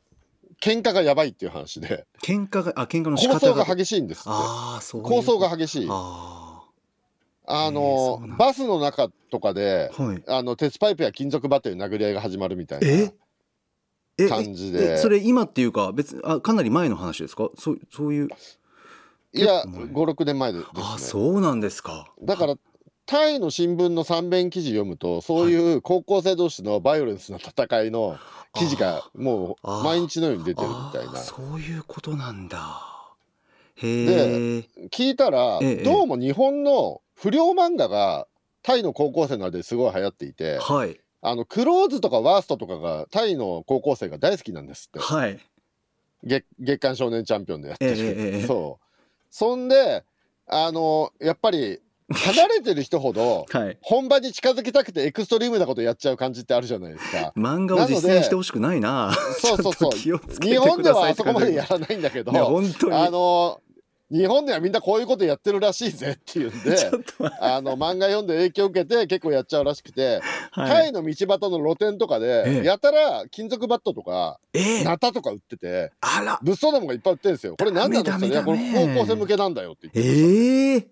[0.60, 2.06] 喧嘩がやばいっていう話で。
[2.22, 4.30] 喧嘩があ喧嘩の仕構想が激しいんですって。
[4.30, 5.86] ああそういう構想が激しい。
[5.90, 6.62] あ
[7.46, 8.34] あのへーそうなんだ。
[8.36, 10.22] ーバスの中とかであはい。
[10.28, 12.86] あの鉄パイプや金属バットで殴り合いが始まるみたいな。
[12.86, 13.14] ええ？
[14.26, 14.94] 感じで。
[14.94, 17.50] えそれ今っていうか別あかなり前の話ですか？
[17.58, 18.28] そうそういう。
[19.34, 20.82] いや結構前56年前でですね。
[20.82, 22.06] あそうなんですか。
[22.22, 22.54] だから
[23.06, 28.18] タイの新聞の三弁記事読むとそういう高校生同士のバイオレンスな戦いの
[28.54, 31.16] 記事がもう毎日のように出てるみたいな。
[31.18, 32.58] そういうことなんだ。
[33.76, 35.84] へえ聞いたら、ええ。
[35.84, 38.26] どうも日本の不良漫画が
[38.62, 40.98] タイの高校生の間ですごい流行っていてはい
[41.28, 44.98] あのクローズとかワーストとかがタイの高校生が大好きなんですって。
[44.98, 45.38] はい。
[46.24, 48.84] 月月刊少年チャンピオンでやってる、えそう。
[49.30, 50.04] そんで
[50.46, 53.78] あのやっぱり離れてる人ほど はい。
[53.82, 57.32] 本番に近づきたくてエクストリームなことやっちゃう感じってあるじゃないですか。
[57.36, 59.14] 漫画を実践してほしくないな。
[59.38, 59.90] そうそうそう。
[60.40, 62.94] 日本ではあそこまでやらないんだけど、じね本当に。
[62.94, 63.60] あの
[64.10, 66.76] 日本ではみんなこういうことやってるらしいぜっていうんで
[67.40, 70.68] あの漫画読んで影響を受けて結構やっちゃうらしくて、はい。
[70.70, 72.64] タイの道端の露店とかで、ええ。
[72.64, 74.84] やたら金属バットとかええ。
[74.84, 76.38] ナタとか売っててあら。
[76.42, 77.56] 物騒なもんがいっぱい売ってるんですよ。
[77.58, 78.42] これ何なんですかね？
[78.42, 78.58] これ
[78.94, 80.10] 高校生向けなんだよって言って。
[80.10, 80.88] ええ。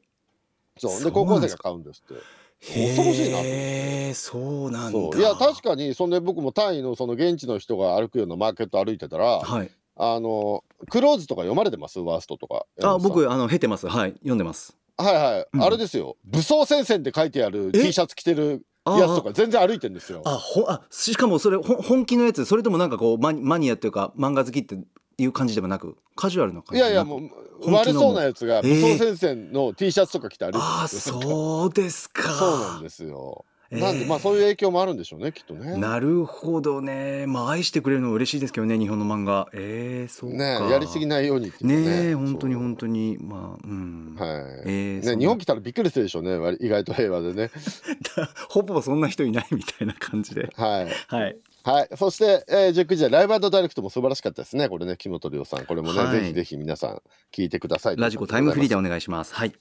[0.78, 0.92] そう。
[0.92, 2.22] そうで高校生が買うんですって。
[2.58, 5.18] 恐ろしいなへえそうなんだ。
[5.18, 11.98] いや確かにそんで僕もタイのその現地の人が歩くようなマーケット歩いてたらはいあのクローズとか読まれてます？
[12.00, 12.66] ワーストとか。
[12.82, 13.88] あ僕あの経てます。
[13.88, 14.12] はい。
[14.12, 14.76] 読んでます。
[14.98, 15.62] はいはい、うん。
[15.62, 16.16] あれですよ。
[16.24, 20.22] 武装戦線って書いてあるえ？T シャツ着てるあやつとか全然歩いてんですよ。
[20.24, 22.44] あほあしかもそれ本気のやつ。
[22.44, 24.78] それともなんかこうマニマニアっていうか漫画好きって
[25.18, 25.96] いう感じでもなく？
[26.14, 27.20] カジュアルな感じいやいやもう
[27.62, 31.22] 本気の悪そうなやつがえー武装戦線の T シャツとか着て歩いてるんあですよ。
[31.22, 32.22] そうですか。
[32.32, 35.76] そうなんですよ、えーなんでまあそういう影響もあるんでしょうねきっとね。
[35.76, 37.26] なるほどね。
[37.26, 39.48] まあ愛してくれるの嬉しいですけどね日本の漫画。
[39.52, 40.36] えー、そうか。
[40.36, 41.76] ねやりすぎないようにね。
[41.76, 43.18] ねえ本当に本当に。
[43.20, 44.28] まあうん、はい、
[44.66, 47.50] えーね日本来たらびっくりするでしょうね割意外と平和でね。
[48.48, 50.50] ほぼそんな人いないみたいな感じで。
[50.54, 50.88] はい。
[51.08, 51.36] はい。
[51.64, 51.88] はい。
[51.96, 57.02] そして、えー、19時はライブダイレクトも素晴らしかったですねこれね木本涼さんこれもね、はいぜひぜひ皆さん
[57.32, 59.52] 聞いてくださいラジコタイムフリーででお願いしますはい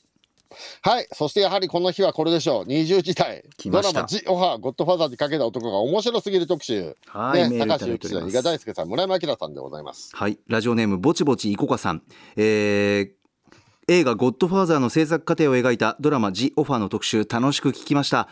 [0.81, 1.07] はい。
[1.13, 2.63] そしてやはりこの日はこれでしょう。
[2.65, 10.11] 20時代ドラマ「ジ・オファーゴッドファーザーにかけた男が面白すぎる特集」はい、メね、高橋由紀さん、伊賀大輔さん、村山明さんでございます。
[10.13, 12.01] はい、ラジオネームぼちぼちいこかさん、
[12.35, 13.25] えー
[13.87, 18.27] 映画「ゴッドファーザー」の制作過程を描いたドラマ「ジ・オファー」の特集楽しく聞きました。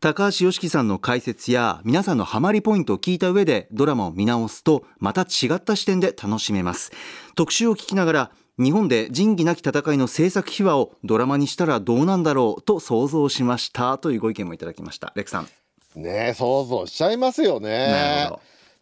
[0.00, 6.92] 高橋良樹さんの解説や皆さんのハマりポイントを聞いた上でドラマを見直すとまた違った視点で楽しめます。
[7.34, 13.98] 特集を聞きながら日本で仁義なき戦いの制作秘話をドラマにしたらどうなんだろうと想像しました。
[13.98, 15.12] というご意見もいただきました。
[15.14, 15.48] レクさん、
[15.94, 18.30] ねえ、想像しちゃいますよなね。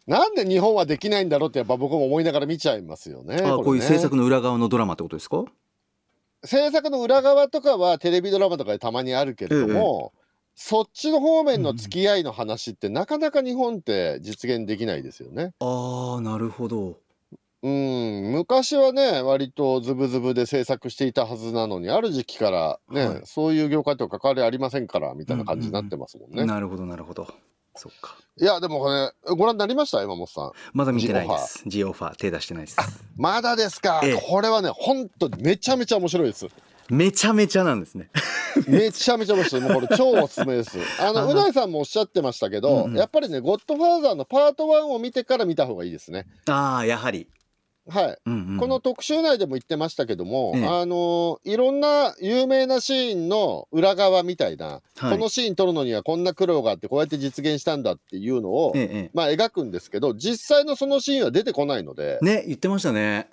[0.07, 3.35] なんで日本はできないんだろうってやっぱ僕も思いながら見ちゃいますよね。
[3.35, 5.43] あこういう制作の裏側のドラマってことですか？
[6.43, 10.11] 制作の裏側とかはテレビドラマとかでたまにあるけれども、
[10.55, 15.53] そっちの方面の付き合いの話ってなかなか日本って実現できないですよね。
[15.59, 16.97] ああなるほど
[17.63, 23.21] うん昔はね割とズブズブで制作していたはずなのにある時期からね、はい。
[23.25, 26.45] そういう業界と関わりありませんからみたいな感じになってますもんね。
[26.45, 27.27] なるほどなるほど。
[27.75, 28.15] そっか。
[28.39, 29.99] いやでもこれご覧になりました？
[30.01, 30.51] 山本さん。
[30.73, 31.63] まだ見てないです。
[31.65, 32.15] ジオファー。
[32.15, 32.77] 手出してないです。
[33.17, 34.21] まだですか、ええ。
[34.21, 36.47] これはね本当にめちゃめちゃ面白いです。
[36.89, 38.09] めちゃめちゃなんですね。
[38.67, 39.61] めちゃめちゃ面白い。
[39.61, 40.77] もうこれ超おすすめです。
[41.01, 42.97] あの、あのうないさんもおっしゃってましたけど、うんうん。
[42.97, 46.25] やっぱりね、ゴッドファーザーのパート1を見てから見た方がいいですね。
[46.47, 47.27] ああやはり、
[47.89, 48.17] はい。
[48.25, 48.49] うんうん。
[48.51, 50.65] うんこの特集内でも言ってましたけども、ええ。
[50.65, 55.11] あのいろんな有名なシーンの裏側みたいな、はい。
[55.11, 63.29] このシーン撮るのにはこんな苦労があってこうやって実現したんだっていうのを、えええまあ描くんですけど実際のそのシーンは出てこないので、えね言ってましたね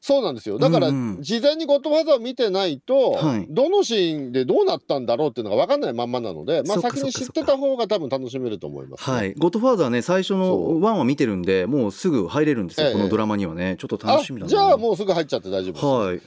[0.00, 0.58] そうなんですよ。
[0.58, 1.22] だから、うんうん。
[1.22, 3.46] 事前にゴッドファーザーを見てないと、はい。
[3.48, 9.16] どのシーンでどうなったんだろうっていうのが分かんないまんまなので、まあ、先に知ってかた方が多分楽しめると思います、ね。
[9.16, 9.34] はい。
[9.34, 10.80] ゴッドファーザーね最初のそう。
[10.80, 12.92] 1は見てるんでもうすぐ入れるんですよ、ええ。
[12.92, 13.76] このドラマにはね。
[13.78, 15.84] ちょっとあ楽しみだなじゃあもうすぐ入っちゃって大丈夫です。
[15.84, 16.20] はい。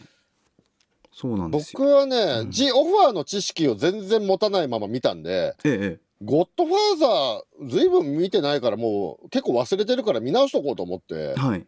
[1.14, 1.80] そうなんですよ。
[1.80, 2.52] 僕はね、うん。
[2.52, 6.00] ジ・オファーの知識を全然持たないまま見たんで、ええええ。
[6.22, 11.34] ゴッドファーザーずいぶん見てないからもう結構忘れてるから見直しとこうと思って。
[11.36, 11.66] はい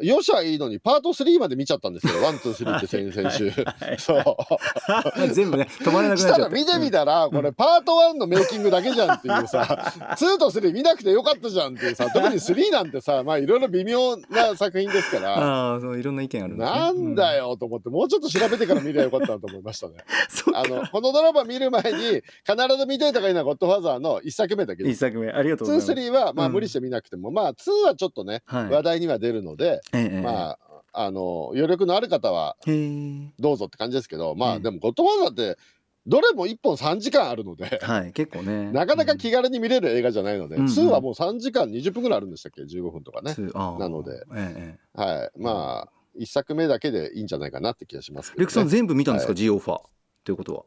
[0.00, 3.50] よっしゃいいのにパート3まで見ちゃったんですよ ワンツースリーって先々週。
[3.50, 5.28] はいそう。
[5.32, 15.36] 全部ね止まれなくしなっちゃってたら見てみたらこれパート1のメイキングだけじゃんっていうさ 2と3見なくてよかったじゃんっていうさ 特に3なんてさまあいろいろ微妙な作品ですから。
[15.36, 16.64] ああそういろんな意見あるね。
[16.64, 19.94] なんだよと思ってもうちょっと調べてから見ればよかったなと思いましたね。
[20.54, 22.22] あのこのドラマ見る前に必
[22.78, 25.92] ず見といた方がいいのはゴッドファーザーの1作目だけです一作目ありがとうございます。
[25.92, 26.52] 2、3はまあうん。
[26.52, 28.70] 無理して見なくても、まあ2はちょっとね、はい。
[28.70, 30.58] 話題には出るので、ええええまあ、
[30.92, 32.56] あの、余力のある方は
[33.38, 35.60] どうぞって感じですけど、まあうんでも、ゴッドファーザーって、
[36.06, 43.34] どれも1本3時間あるので、はい結構ね なかなか気軽に見れる映画じゃないので、うん2はもう3時間20分ぐらいあるんでしたっけ ?15 分とかね。
[43.54, 45.30] なのでえええはい。
[45.36, 48.42] まあ、1作目だけでいいんじゃないかなって気がしますけど、ね。
[48.42, 49.80] えレクさん全部見たんですか、はい G オファー
[50.24, 50.64] ということは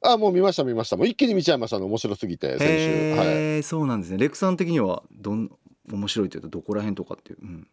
[0.00, 0.96] あ、もう見ました見ました。
[0.96, 1.84] もう一気に見ちゃいましたね。
[1.84, 3.14] 面白すぎて、先週。
[3.14, 3.62] はい。
[3.62, 5.50] そうなんですねレクさん的にはどん
[5.92, 7.68] 面白いというとどこら辺とかっていう、うん、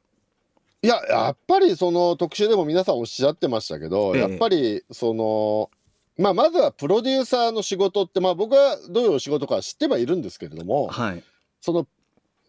[0.85, 4.21] いや、やっぱりその特集でも皆さんおっしゃってましたけど、ええ。
[4.21, 5.69] やっぱりその、
[6.17, 11.23] まあ、まずはプロデューサーの仕事って、まあ、僕はどういうお仕事か知ってはいるんですけれども、はい。
[11.59, 11.87] その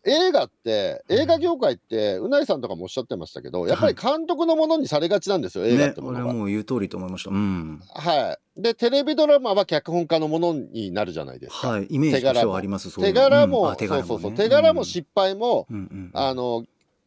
[0.04, 6.32] 映画って、映画業界って、うないさんとかもおっしゃってましたけど、やっぱり監督のものにされがちなんですよ、映画っねてものは。
[6.32, 7.30] もう言う通りと思いました。
[7.30, 7.82] うん。
[7.92, 8.62] はい。
[8.62, 11.68] で、テレビドラマは脚本家のものになるじゃないですか。
[11.70, 11.86] はい。
[11.90, 13.76] イメージとしてはあります手の柄も、うん。
[13.76, 16.10] そうそうそう、ね手柄も失敗も、うん。
[16.14, 16.64] あの、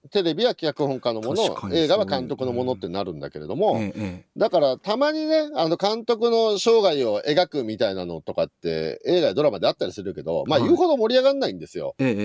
[0.10, 10.68] テレビは脚本家のもの映画は監督のものってなるんだけれども、えええだからたまにねあの監督の生涯を描くみたいなのとかって映画やドラマであったりするけどまあはい。
[10.68, 11.95] 言うほど盛り上がんないんですよ。
[11.99, 12.16] ええええ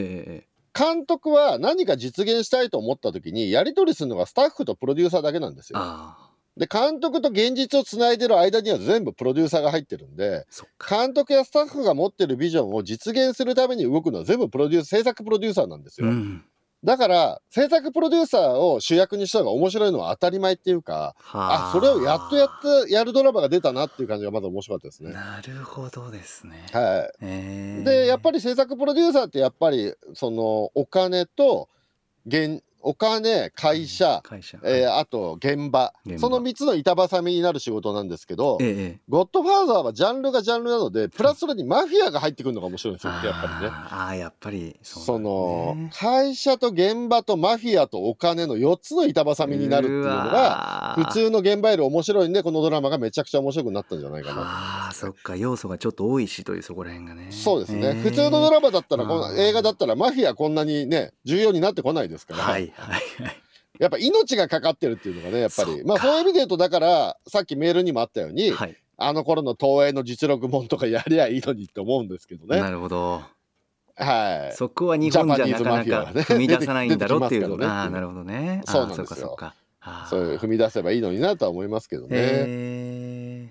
[0.43, 5.79] え監督は何か実現したいと思った時にやり取りするのがスタッフとプロデューサーだけなんですよ。
[6.57, 10.47] で監督と現実をつないでる間には全部プロデューサーが入ってるんで
[10.89, 16.09] 監督やスタッフが持ってるビジョンを実現するために動くのは全部プロデュース制作プロデューサーなんですよ。
[16.09, 16.45] うん
[16.85, 21.71] だから制作プロデューサーを主役にした方が面白いのは当たり前っていうかあ。
[21.73, 22.49] それをやっとやっ
[22.87, 25.13] てやるドラマが出たなっていう感じがまだ面白かったですね。
[25.13, 26.67] なるほどですね。
[26.73, 27.25] はい。
[27.25, 31.71] ええでやっぱり制作プロデューサーってやっぱりそのお金と
[32.27, 34.59] 現お金会社、会社。
[34.63, 35.93] えーあと現場。
[36.19, 39.01] その3つの板挟みになる仕事なんですけど、ええええ。
[39.09, 43.33] ゴッドファーザーはジャンルがジャンルなのでプラスそれにマフィアが入ってくるのが面白いんですよやっぱり
[43.65, 43.71] ね。
[43.73, 54.43] あーあーやっぱりそうなんの会社と現場とマフィアとお金の4つの板挟みになるっていうのがが普通の現場より面白いんでこのドラマがめちゃくちゃ面白くなったんじゃないかな。
[54.43, 57.29] ああそっか要素がちょっと多いしというそこら辺がね。
[57.31, 63.37] そうですね、ええ普通のドラマだったらこの映画だったらマフィアこんなにね重要になってこないですから、はいはいはい。
[63.79, 65.85] やっぱ命がかかってるっていうのがねやっぱり。
[65.85, 68.77] まあそういう意味で言うとだからさっきメールにもあったように、はい。
[68.97, 72.61] あの頃の東映の実力もんとかやりゃいいのにって思うんですけどね。
[72.61, 73.23] なるほど。
[73.97, 74.57] はい。
[74.57, 77.93] そこは日本じゃなかなか踏み出さないんだろうっていう出てきますからね。
[77.93, 78.63] なるほどね。
[78.67, 79.37] そうなんですよ。
[80.09, 82.09] そういう踏み出せばいいのになとは思いますけどね。
[82.13, 83.49] へ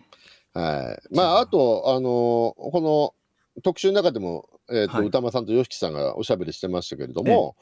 [0.54, 3.16] はい、まああとあのこ
[3.56, 5.08] の特集の中でも、えーとはい。
[5.08, 7.56] 歌間さんと YOSHIKI さんがおしゃべりしてましたけれども、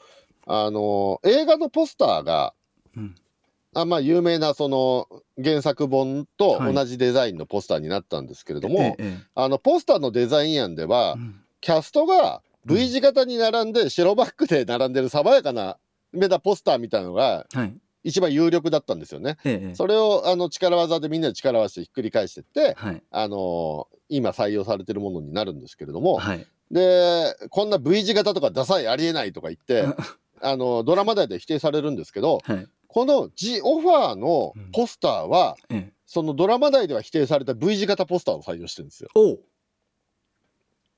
[0.46, 3.14] あの映画のポスターがーうん。
[3.74, 5.08] あまあ有名なその
[5.42, 6.74] 原作本とはい。
[6.74, 11.40] 同じデザインのポスターになったんですけれども、えええあのポスターのデザイン案では、えうん。
[11.60, 15.78] キャストが V 字型に並んで白バックで並んでる爽やかな
[16.12, 17.74] 目だポスターみたいのがはい。
[18.04, 19.36] 一番有力だったんですよね。
[19.44, 23.02] ええそれをあの力技でみんなで力を合わせてひっくり返してって、はい。
[23.10, 26.46] あのー今採用されてるものになるんですけれども、はい。
[26.70, 29.86] でこんな V 字型とかダサいありえないとか言って
[30.42, 39.08] あのドラマ内で否定されるんですけどはいこの G オファーのポスターは、ええそのドラマ内では否定された V 字型ポスターを採用してるんですよ。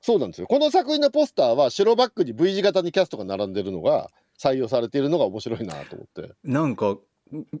[0.01, 0.47] そうなんですよ。
[0.47, 6.33] この作品のポスターは白バックに V 字型にキャストが並んでるのが採用されているのが面白いなと思って。
[6.43, 6.97] なんか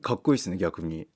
[0.01, 1.07] かっこいいですね逆に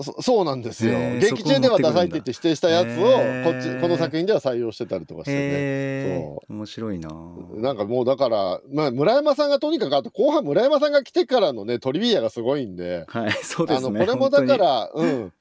[0.00, 0.94] そそうなんですよ。
[0.94, 3.02] へー劇中ではダサいって言って否定したやつを
[3.44, 5.38] こっちこの作品では採用してたりとかしてね。
[5.38, 7.10] へえそ面白いな。
[7.56, 15.32] なんかもうだから、まあ、村山さんがとにかくあと後半村山さんが来てからのねトリビアがすごいんで、はいそうですねあのこれもだから、うん、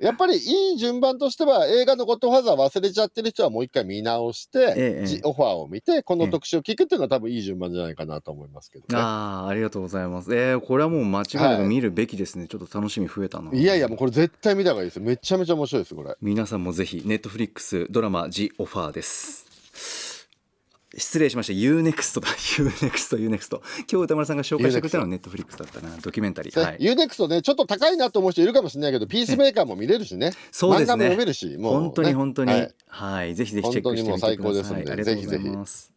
[0.00, 9.00] やっぱりいい順番としては映画の「ゴッドファーザー」忘れちゃってる人はもう一回見直して、ええじオファーを見てこの特集を聞くっていうのは多分いい順番じゃないかなと思いますけどね。
[9.00, 10.34] ああありがとうございます。
[10.34, 13.52] えー、これはもう間違いなく見るべきですね、ちょっと楽しみ増えたな。
[13.52, 14.96] いやいやもうこれ絶対見た方がいいです。
[14.96, 16.16] よめちゃめちゃ面白いですこれ。
[16.22, 19.49] 皆さんもぜひネットフリックスドラマ「ジ・オファー」です
[20.96, 21.52] 失礼しました。
[21.52, 23.60] UNEXT だ UNEXT UNEXT
[23.90, 25.96] 今日歌丸さんが紹介してくれたのはネットフリックスだったな。
[25.98, 26.60] ドキュメンタリー。
[26.60, 26.78] はい。
[26.78, 30.32] UNEXT ねちょっと高いなと思う人いるかもしれないけどピースメーカーも見れるしね。
[30.50, 30.96] そうですね。
[30.96, 33.32] も読めるしもうね、本当に本当に、ははい。
[33.32, 34.36] い、ぜひぜひチェックしてみてください。
[34.36, 34.82] 本当にもう最高です。
[34.82, 35.92] んでありがとうございぜひぜます。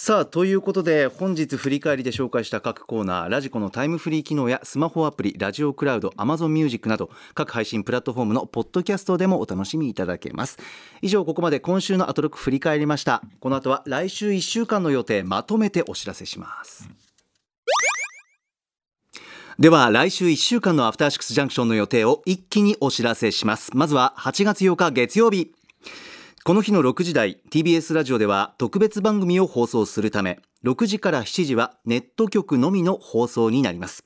[0.00, 10.56] さあということで本日振り返りで紹介した各コーナーラジコのタイムフリー機能やスマホアプリラジオクラウド Amazon Music など各配信プラットフォームのポッドキャストでもお楽しみいただけます。
[11.02, 13.24] 以上ここまで今週のアトロック振り返りました。
[13.40, 16.88] この後は来週1週間の予定まとめてお知らせします。
[19.58, 23.72] では来週1週間のアフターシックスジャンクションの予定を一気にお知らせします。
[23.74, 25.57] まずは8月8日月曜日。
[26.44, 34.04] この日の6時台 TBS ラジオでは特別番組を放送するため6時から7時はネット局のみの放送になります。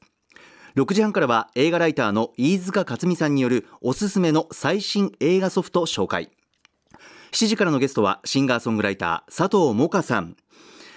[0.75, 6.31] 6時半からは映画ライターの飯塚克美さんによるおすすめの最新映画ソフト紹介。
[7.33, 10.37] 7時からのゲストはシンガーソングライター佐藤萌歌さん。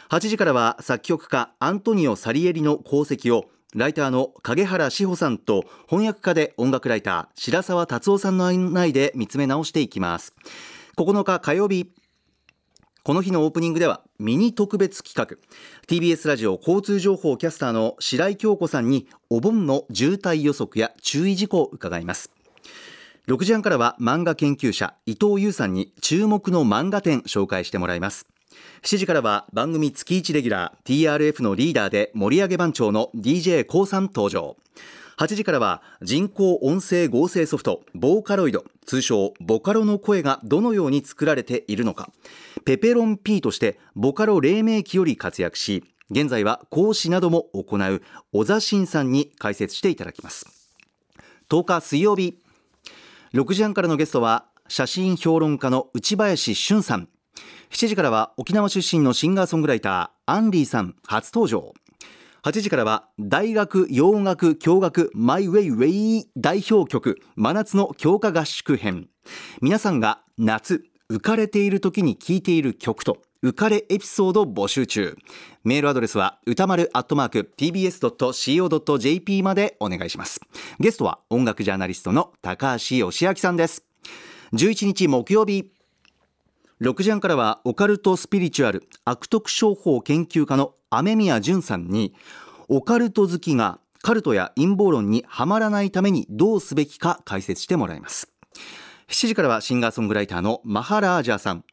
[0.10, 10.34] 8時からは作曲家アントニオ・サリエリの功績をライターの影原志保さんと翻訳家で音楽ライター白沢達夫さんの案内で見つめ直していきます。
[10.98, 11.91] 9日火曜日。
[13.04, 15.38] この日のオープニングではミニ特別企画。
[15.88, 22.32] TBS ラジオ交通情報キャスターの白井京子さんにお盆の渋滞予測や注意事項を伺います。
[23.28, 28.26] 6時半からは漫画研究者伊藤優さんに注目の漫画展紹介してもらいます。
[28.84, 34.56] 7時からは番組月1レギュラー TRF のリーダーで盛り上げ番長の d j k o さん登場。
[35.18, 42.09] 8時からは人工音声合成ソフトボーカロイド通称ボカロの声がどのように作られているのか。
[42.66, 48.01] ペペロン P としてボカロ黎明期より活躍し現在は講師なども行う
[48.32, 50.76] 小座新さんに解説していただきます。
[51.49, 52.39] 10日水曜日
[53.34, 57.09] 6時半からのゲストは写真評論家の内林俊さん。
[57.70, 61.74] 7時からは沖縄出身のシンガーソングライターアンリーさん初登場。
[62.46, 69.08] 8時からは大学洋楽共学マイウェイウェイ代表曲真夏の強化合宿編。
[69.64, 75.18] 皆さんが夏浮かれている時に聴いている曲と浮かれエピソード募集中。
[75.64, 80.39] メールアドレスは歌丸アットマーク tbs.co.jp までお願いします。
[80.80, 83.88] ゲストは音楽ジャーナリストの高橋義明さんです。
[84.54, 85.72] 11日木曜日。
[86.80, 92.14] 6時半からはオカルトスピリチュアル悪徳商法研究家の雨宮淳さんに
[92.68, 98.32] オカルト好きがカルトや陰謀論にはまらないためにどうすべきか解説してもらいます。
[99.08, 101.64] 7時からはシンガーソングライターのマハラージャさん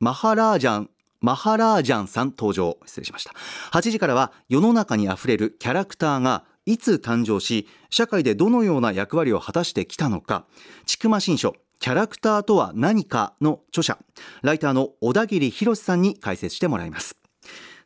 [0.00, 2.78] マハラージャンマハラージャンさん登場。
[2.84, 3.32] 失礼しました。
[3.70, 10.46] 8時からは世の中にあふれるキャラクターがいつ誕生し社会でどのような役割を果たしてきたのか。
[10.86, 13.98] 千曲新書キャラクターとは何かの著者。
[14.42, 17.21] ライターの小田切博さんに解説してもらいます。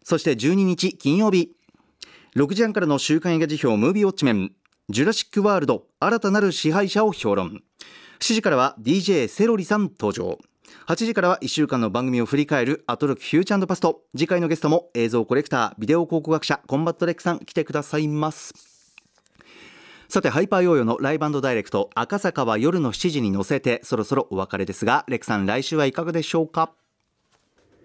[0.08, 1.50] そして12日金曜日。
[2.36, 4.52] 6時半からの週刊映画辞表ムービーウォッチメン。
[4.88, 7.60] ジュラシックワールド新たなる支配者を評論。
[8.20, 10.38] 7時からは DJ セロリさん登場。
[10.86, 14.02] 8時からは1週間の番組を振り返るアトロクフューチャーパスト。
[14.16, 18.54] 次回のゲストも映像コレクタービデオ考古学者コンバット REC さん来てくださいます。
[20.08, 26.70] さてハイパーヨーヨーのライブダイレクト赤坂は夜の7時に乗せてそろそろお別れですが REC さん来週はいかがでしょうか？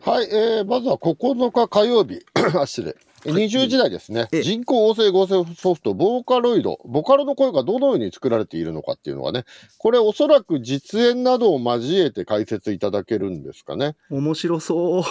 [0.03, 2.25] はい、えー、まずは9日火曜日、
[2.57, 2.95] あ失礼。
[3.23, 4.41] 20時代ですね、ええ。
[4.41, 9.45] 人工音声合成ソフト、ボーカロイド、ボカロの声がどのように作られているのかっていうのがね、
[9.77, 13.95] これおそらく実演などを交えて解説いただけるんですかね。
[14.09, 15.03] 面白そう。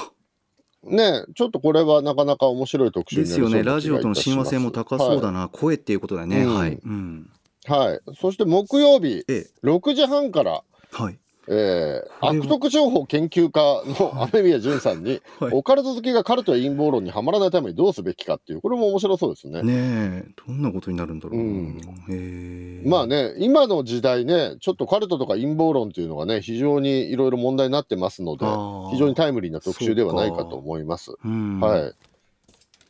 [0.82, 3.62] ね、ちょっとこれはなかなか面白い特集ですよね。
[3.62, 5.42] ラジオとの親和性も高そうだな。
[5.42, 7.30] な、声っていうことだね、うんはい、うん。
[7.66, 7.88] はい。
[7.90, 8.00] はい。
[8.18, 9.50] そして木曜日、ええ。
[9.62, 11.18] 6時半から、はい
[11.52, 13.60] えー悪徳情報研究家
[14.00, 15.52] の雨宮淳さんに、はい。
[15.52, 19.62] オカルト好きがカルトや陰謀論にはまらないためにどうすべきかっていう、これも面白そうですね。
[19.62, 22.82] ねえどんなことになるんだろうな、うん。
[22.84, 28.46] まあね、今の時代ね、ちょっとカルトとか陰謀論っていうのがね、非常にいろいろ問題になってますので、
[28.92, 31.14] 非常にタイムリーな特集ではないかと思います。
[31.24, 31.58] うん。
[31.58, 31.94] はい。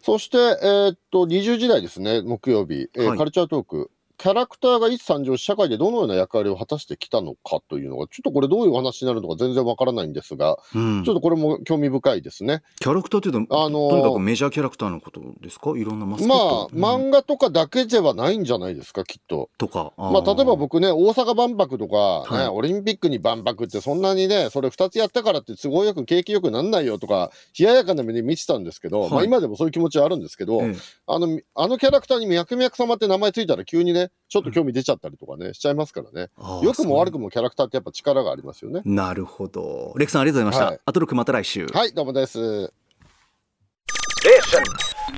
[0.02, 3.18] そして、えーっと、20時台ですね、木曜日、えーはい。
[3.18, 3.90] カルチャートーク。
[4.20, 11.04] キャラクターがいつ誕生し、社会でどのような役割を果たしてきたのかというのが、ちょっとこれどういうお話になるのか全然わからないんですが、うん。
[11.04, 12.60] ちょっとこれも興味深いですね。
[12.80, 15.70] キャラクターっていうと、あのーとにかくメジャーキャラクターのことですか？
[15.70, 19.48] いろんなマスコッまト、あ、漫画とかだけではないんじゃないですか、きっと。
[19.56, 19.94] とか。
[19.96, 20.12] あー。
[20.12, 22.48] まあ、例えば僕ね、大阪万博とか、ねはい。
[22.48, 29.10] オリンピックに万博って、そんなにね、それ2つやったからって、都合よく景気よくなんないよとか、冷ややかな目で見てたんですけど、はい。
[29.12, 30.76] まあ、今でもそういう気持ちはあるんですけど、ええ。
[31.06, 36.30] あのあのキャラクターに脈々様って名前ついたら、急にね、ちょっと興味出ちゃったりとかね、しちゃいますからね。
[36.62, 38.82] 良くも悪くもキャラクターってやっぱ力がありますよね。
[38.84, 42.72] なるほどレクさんありがとうございました、はいアトロクまた来週はい、どうもです。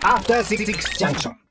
[0.03, 0.65] After Six
[0.99, 1.42] Junction.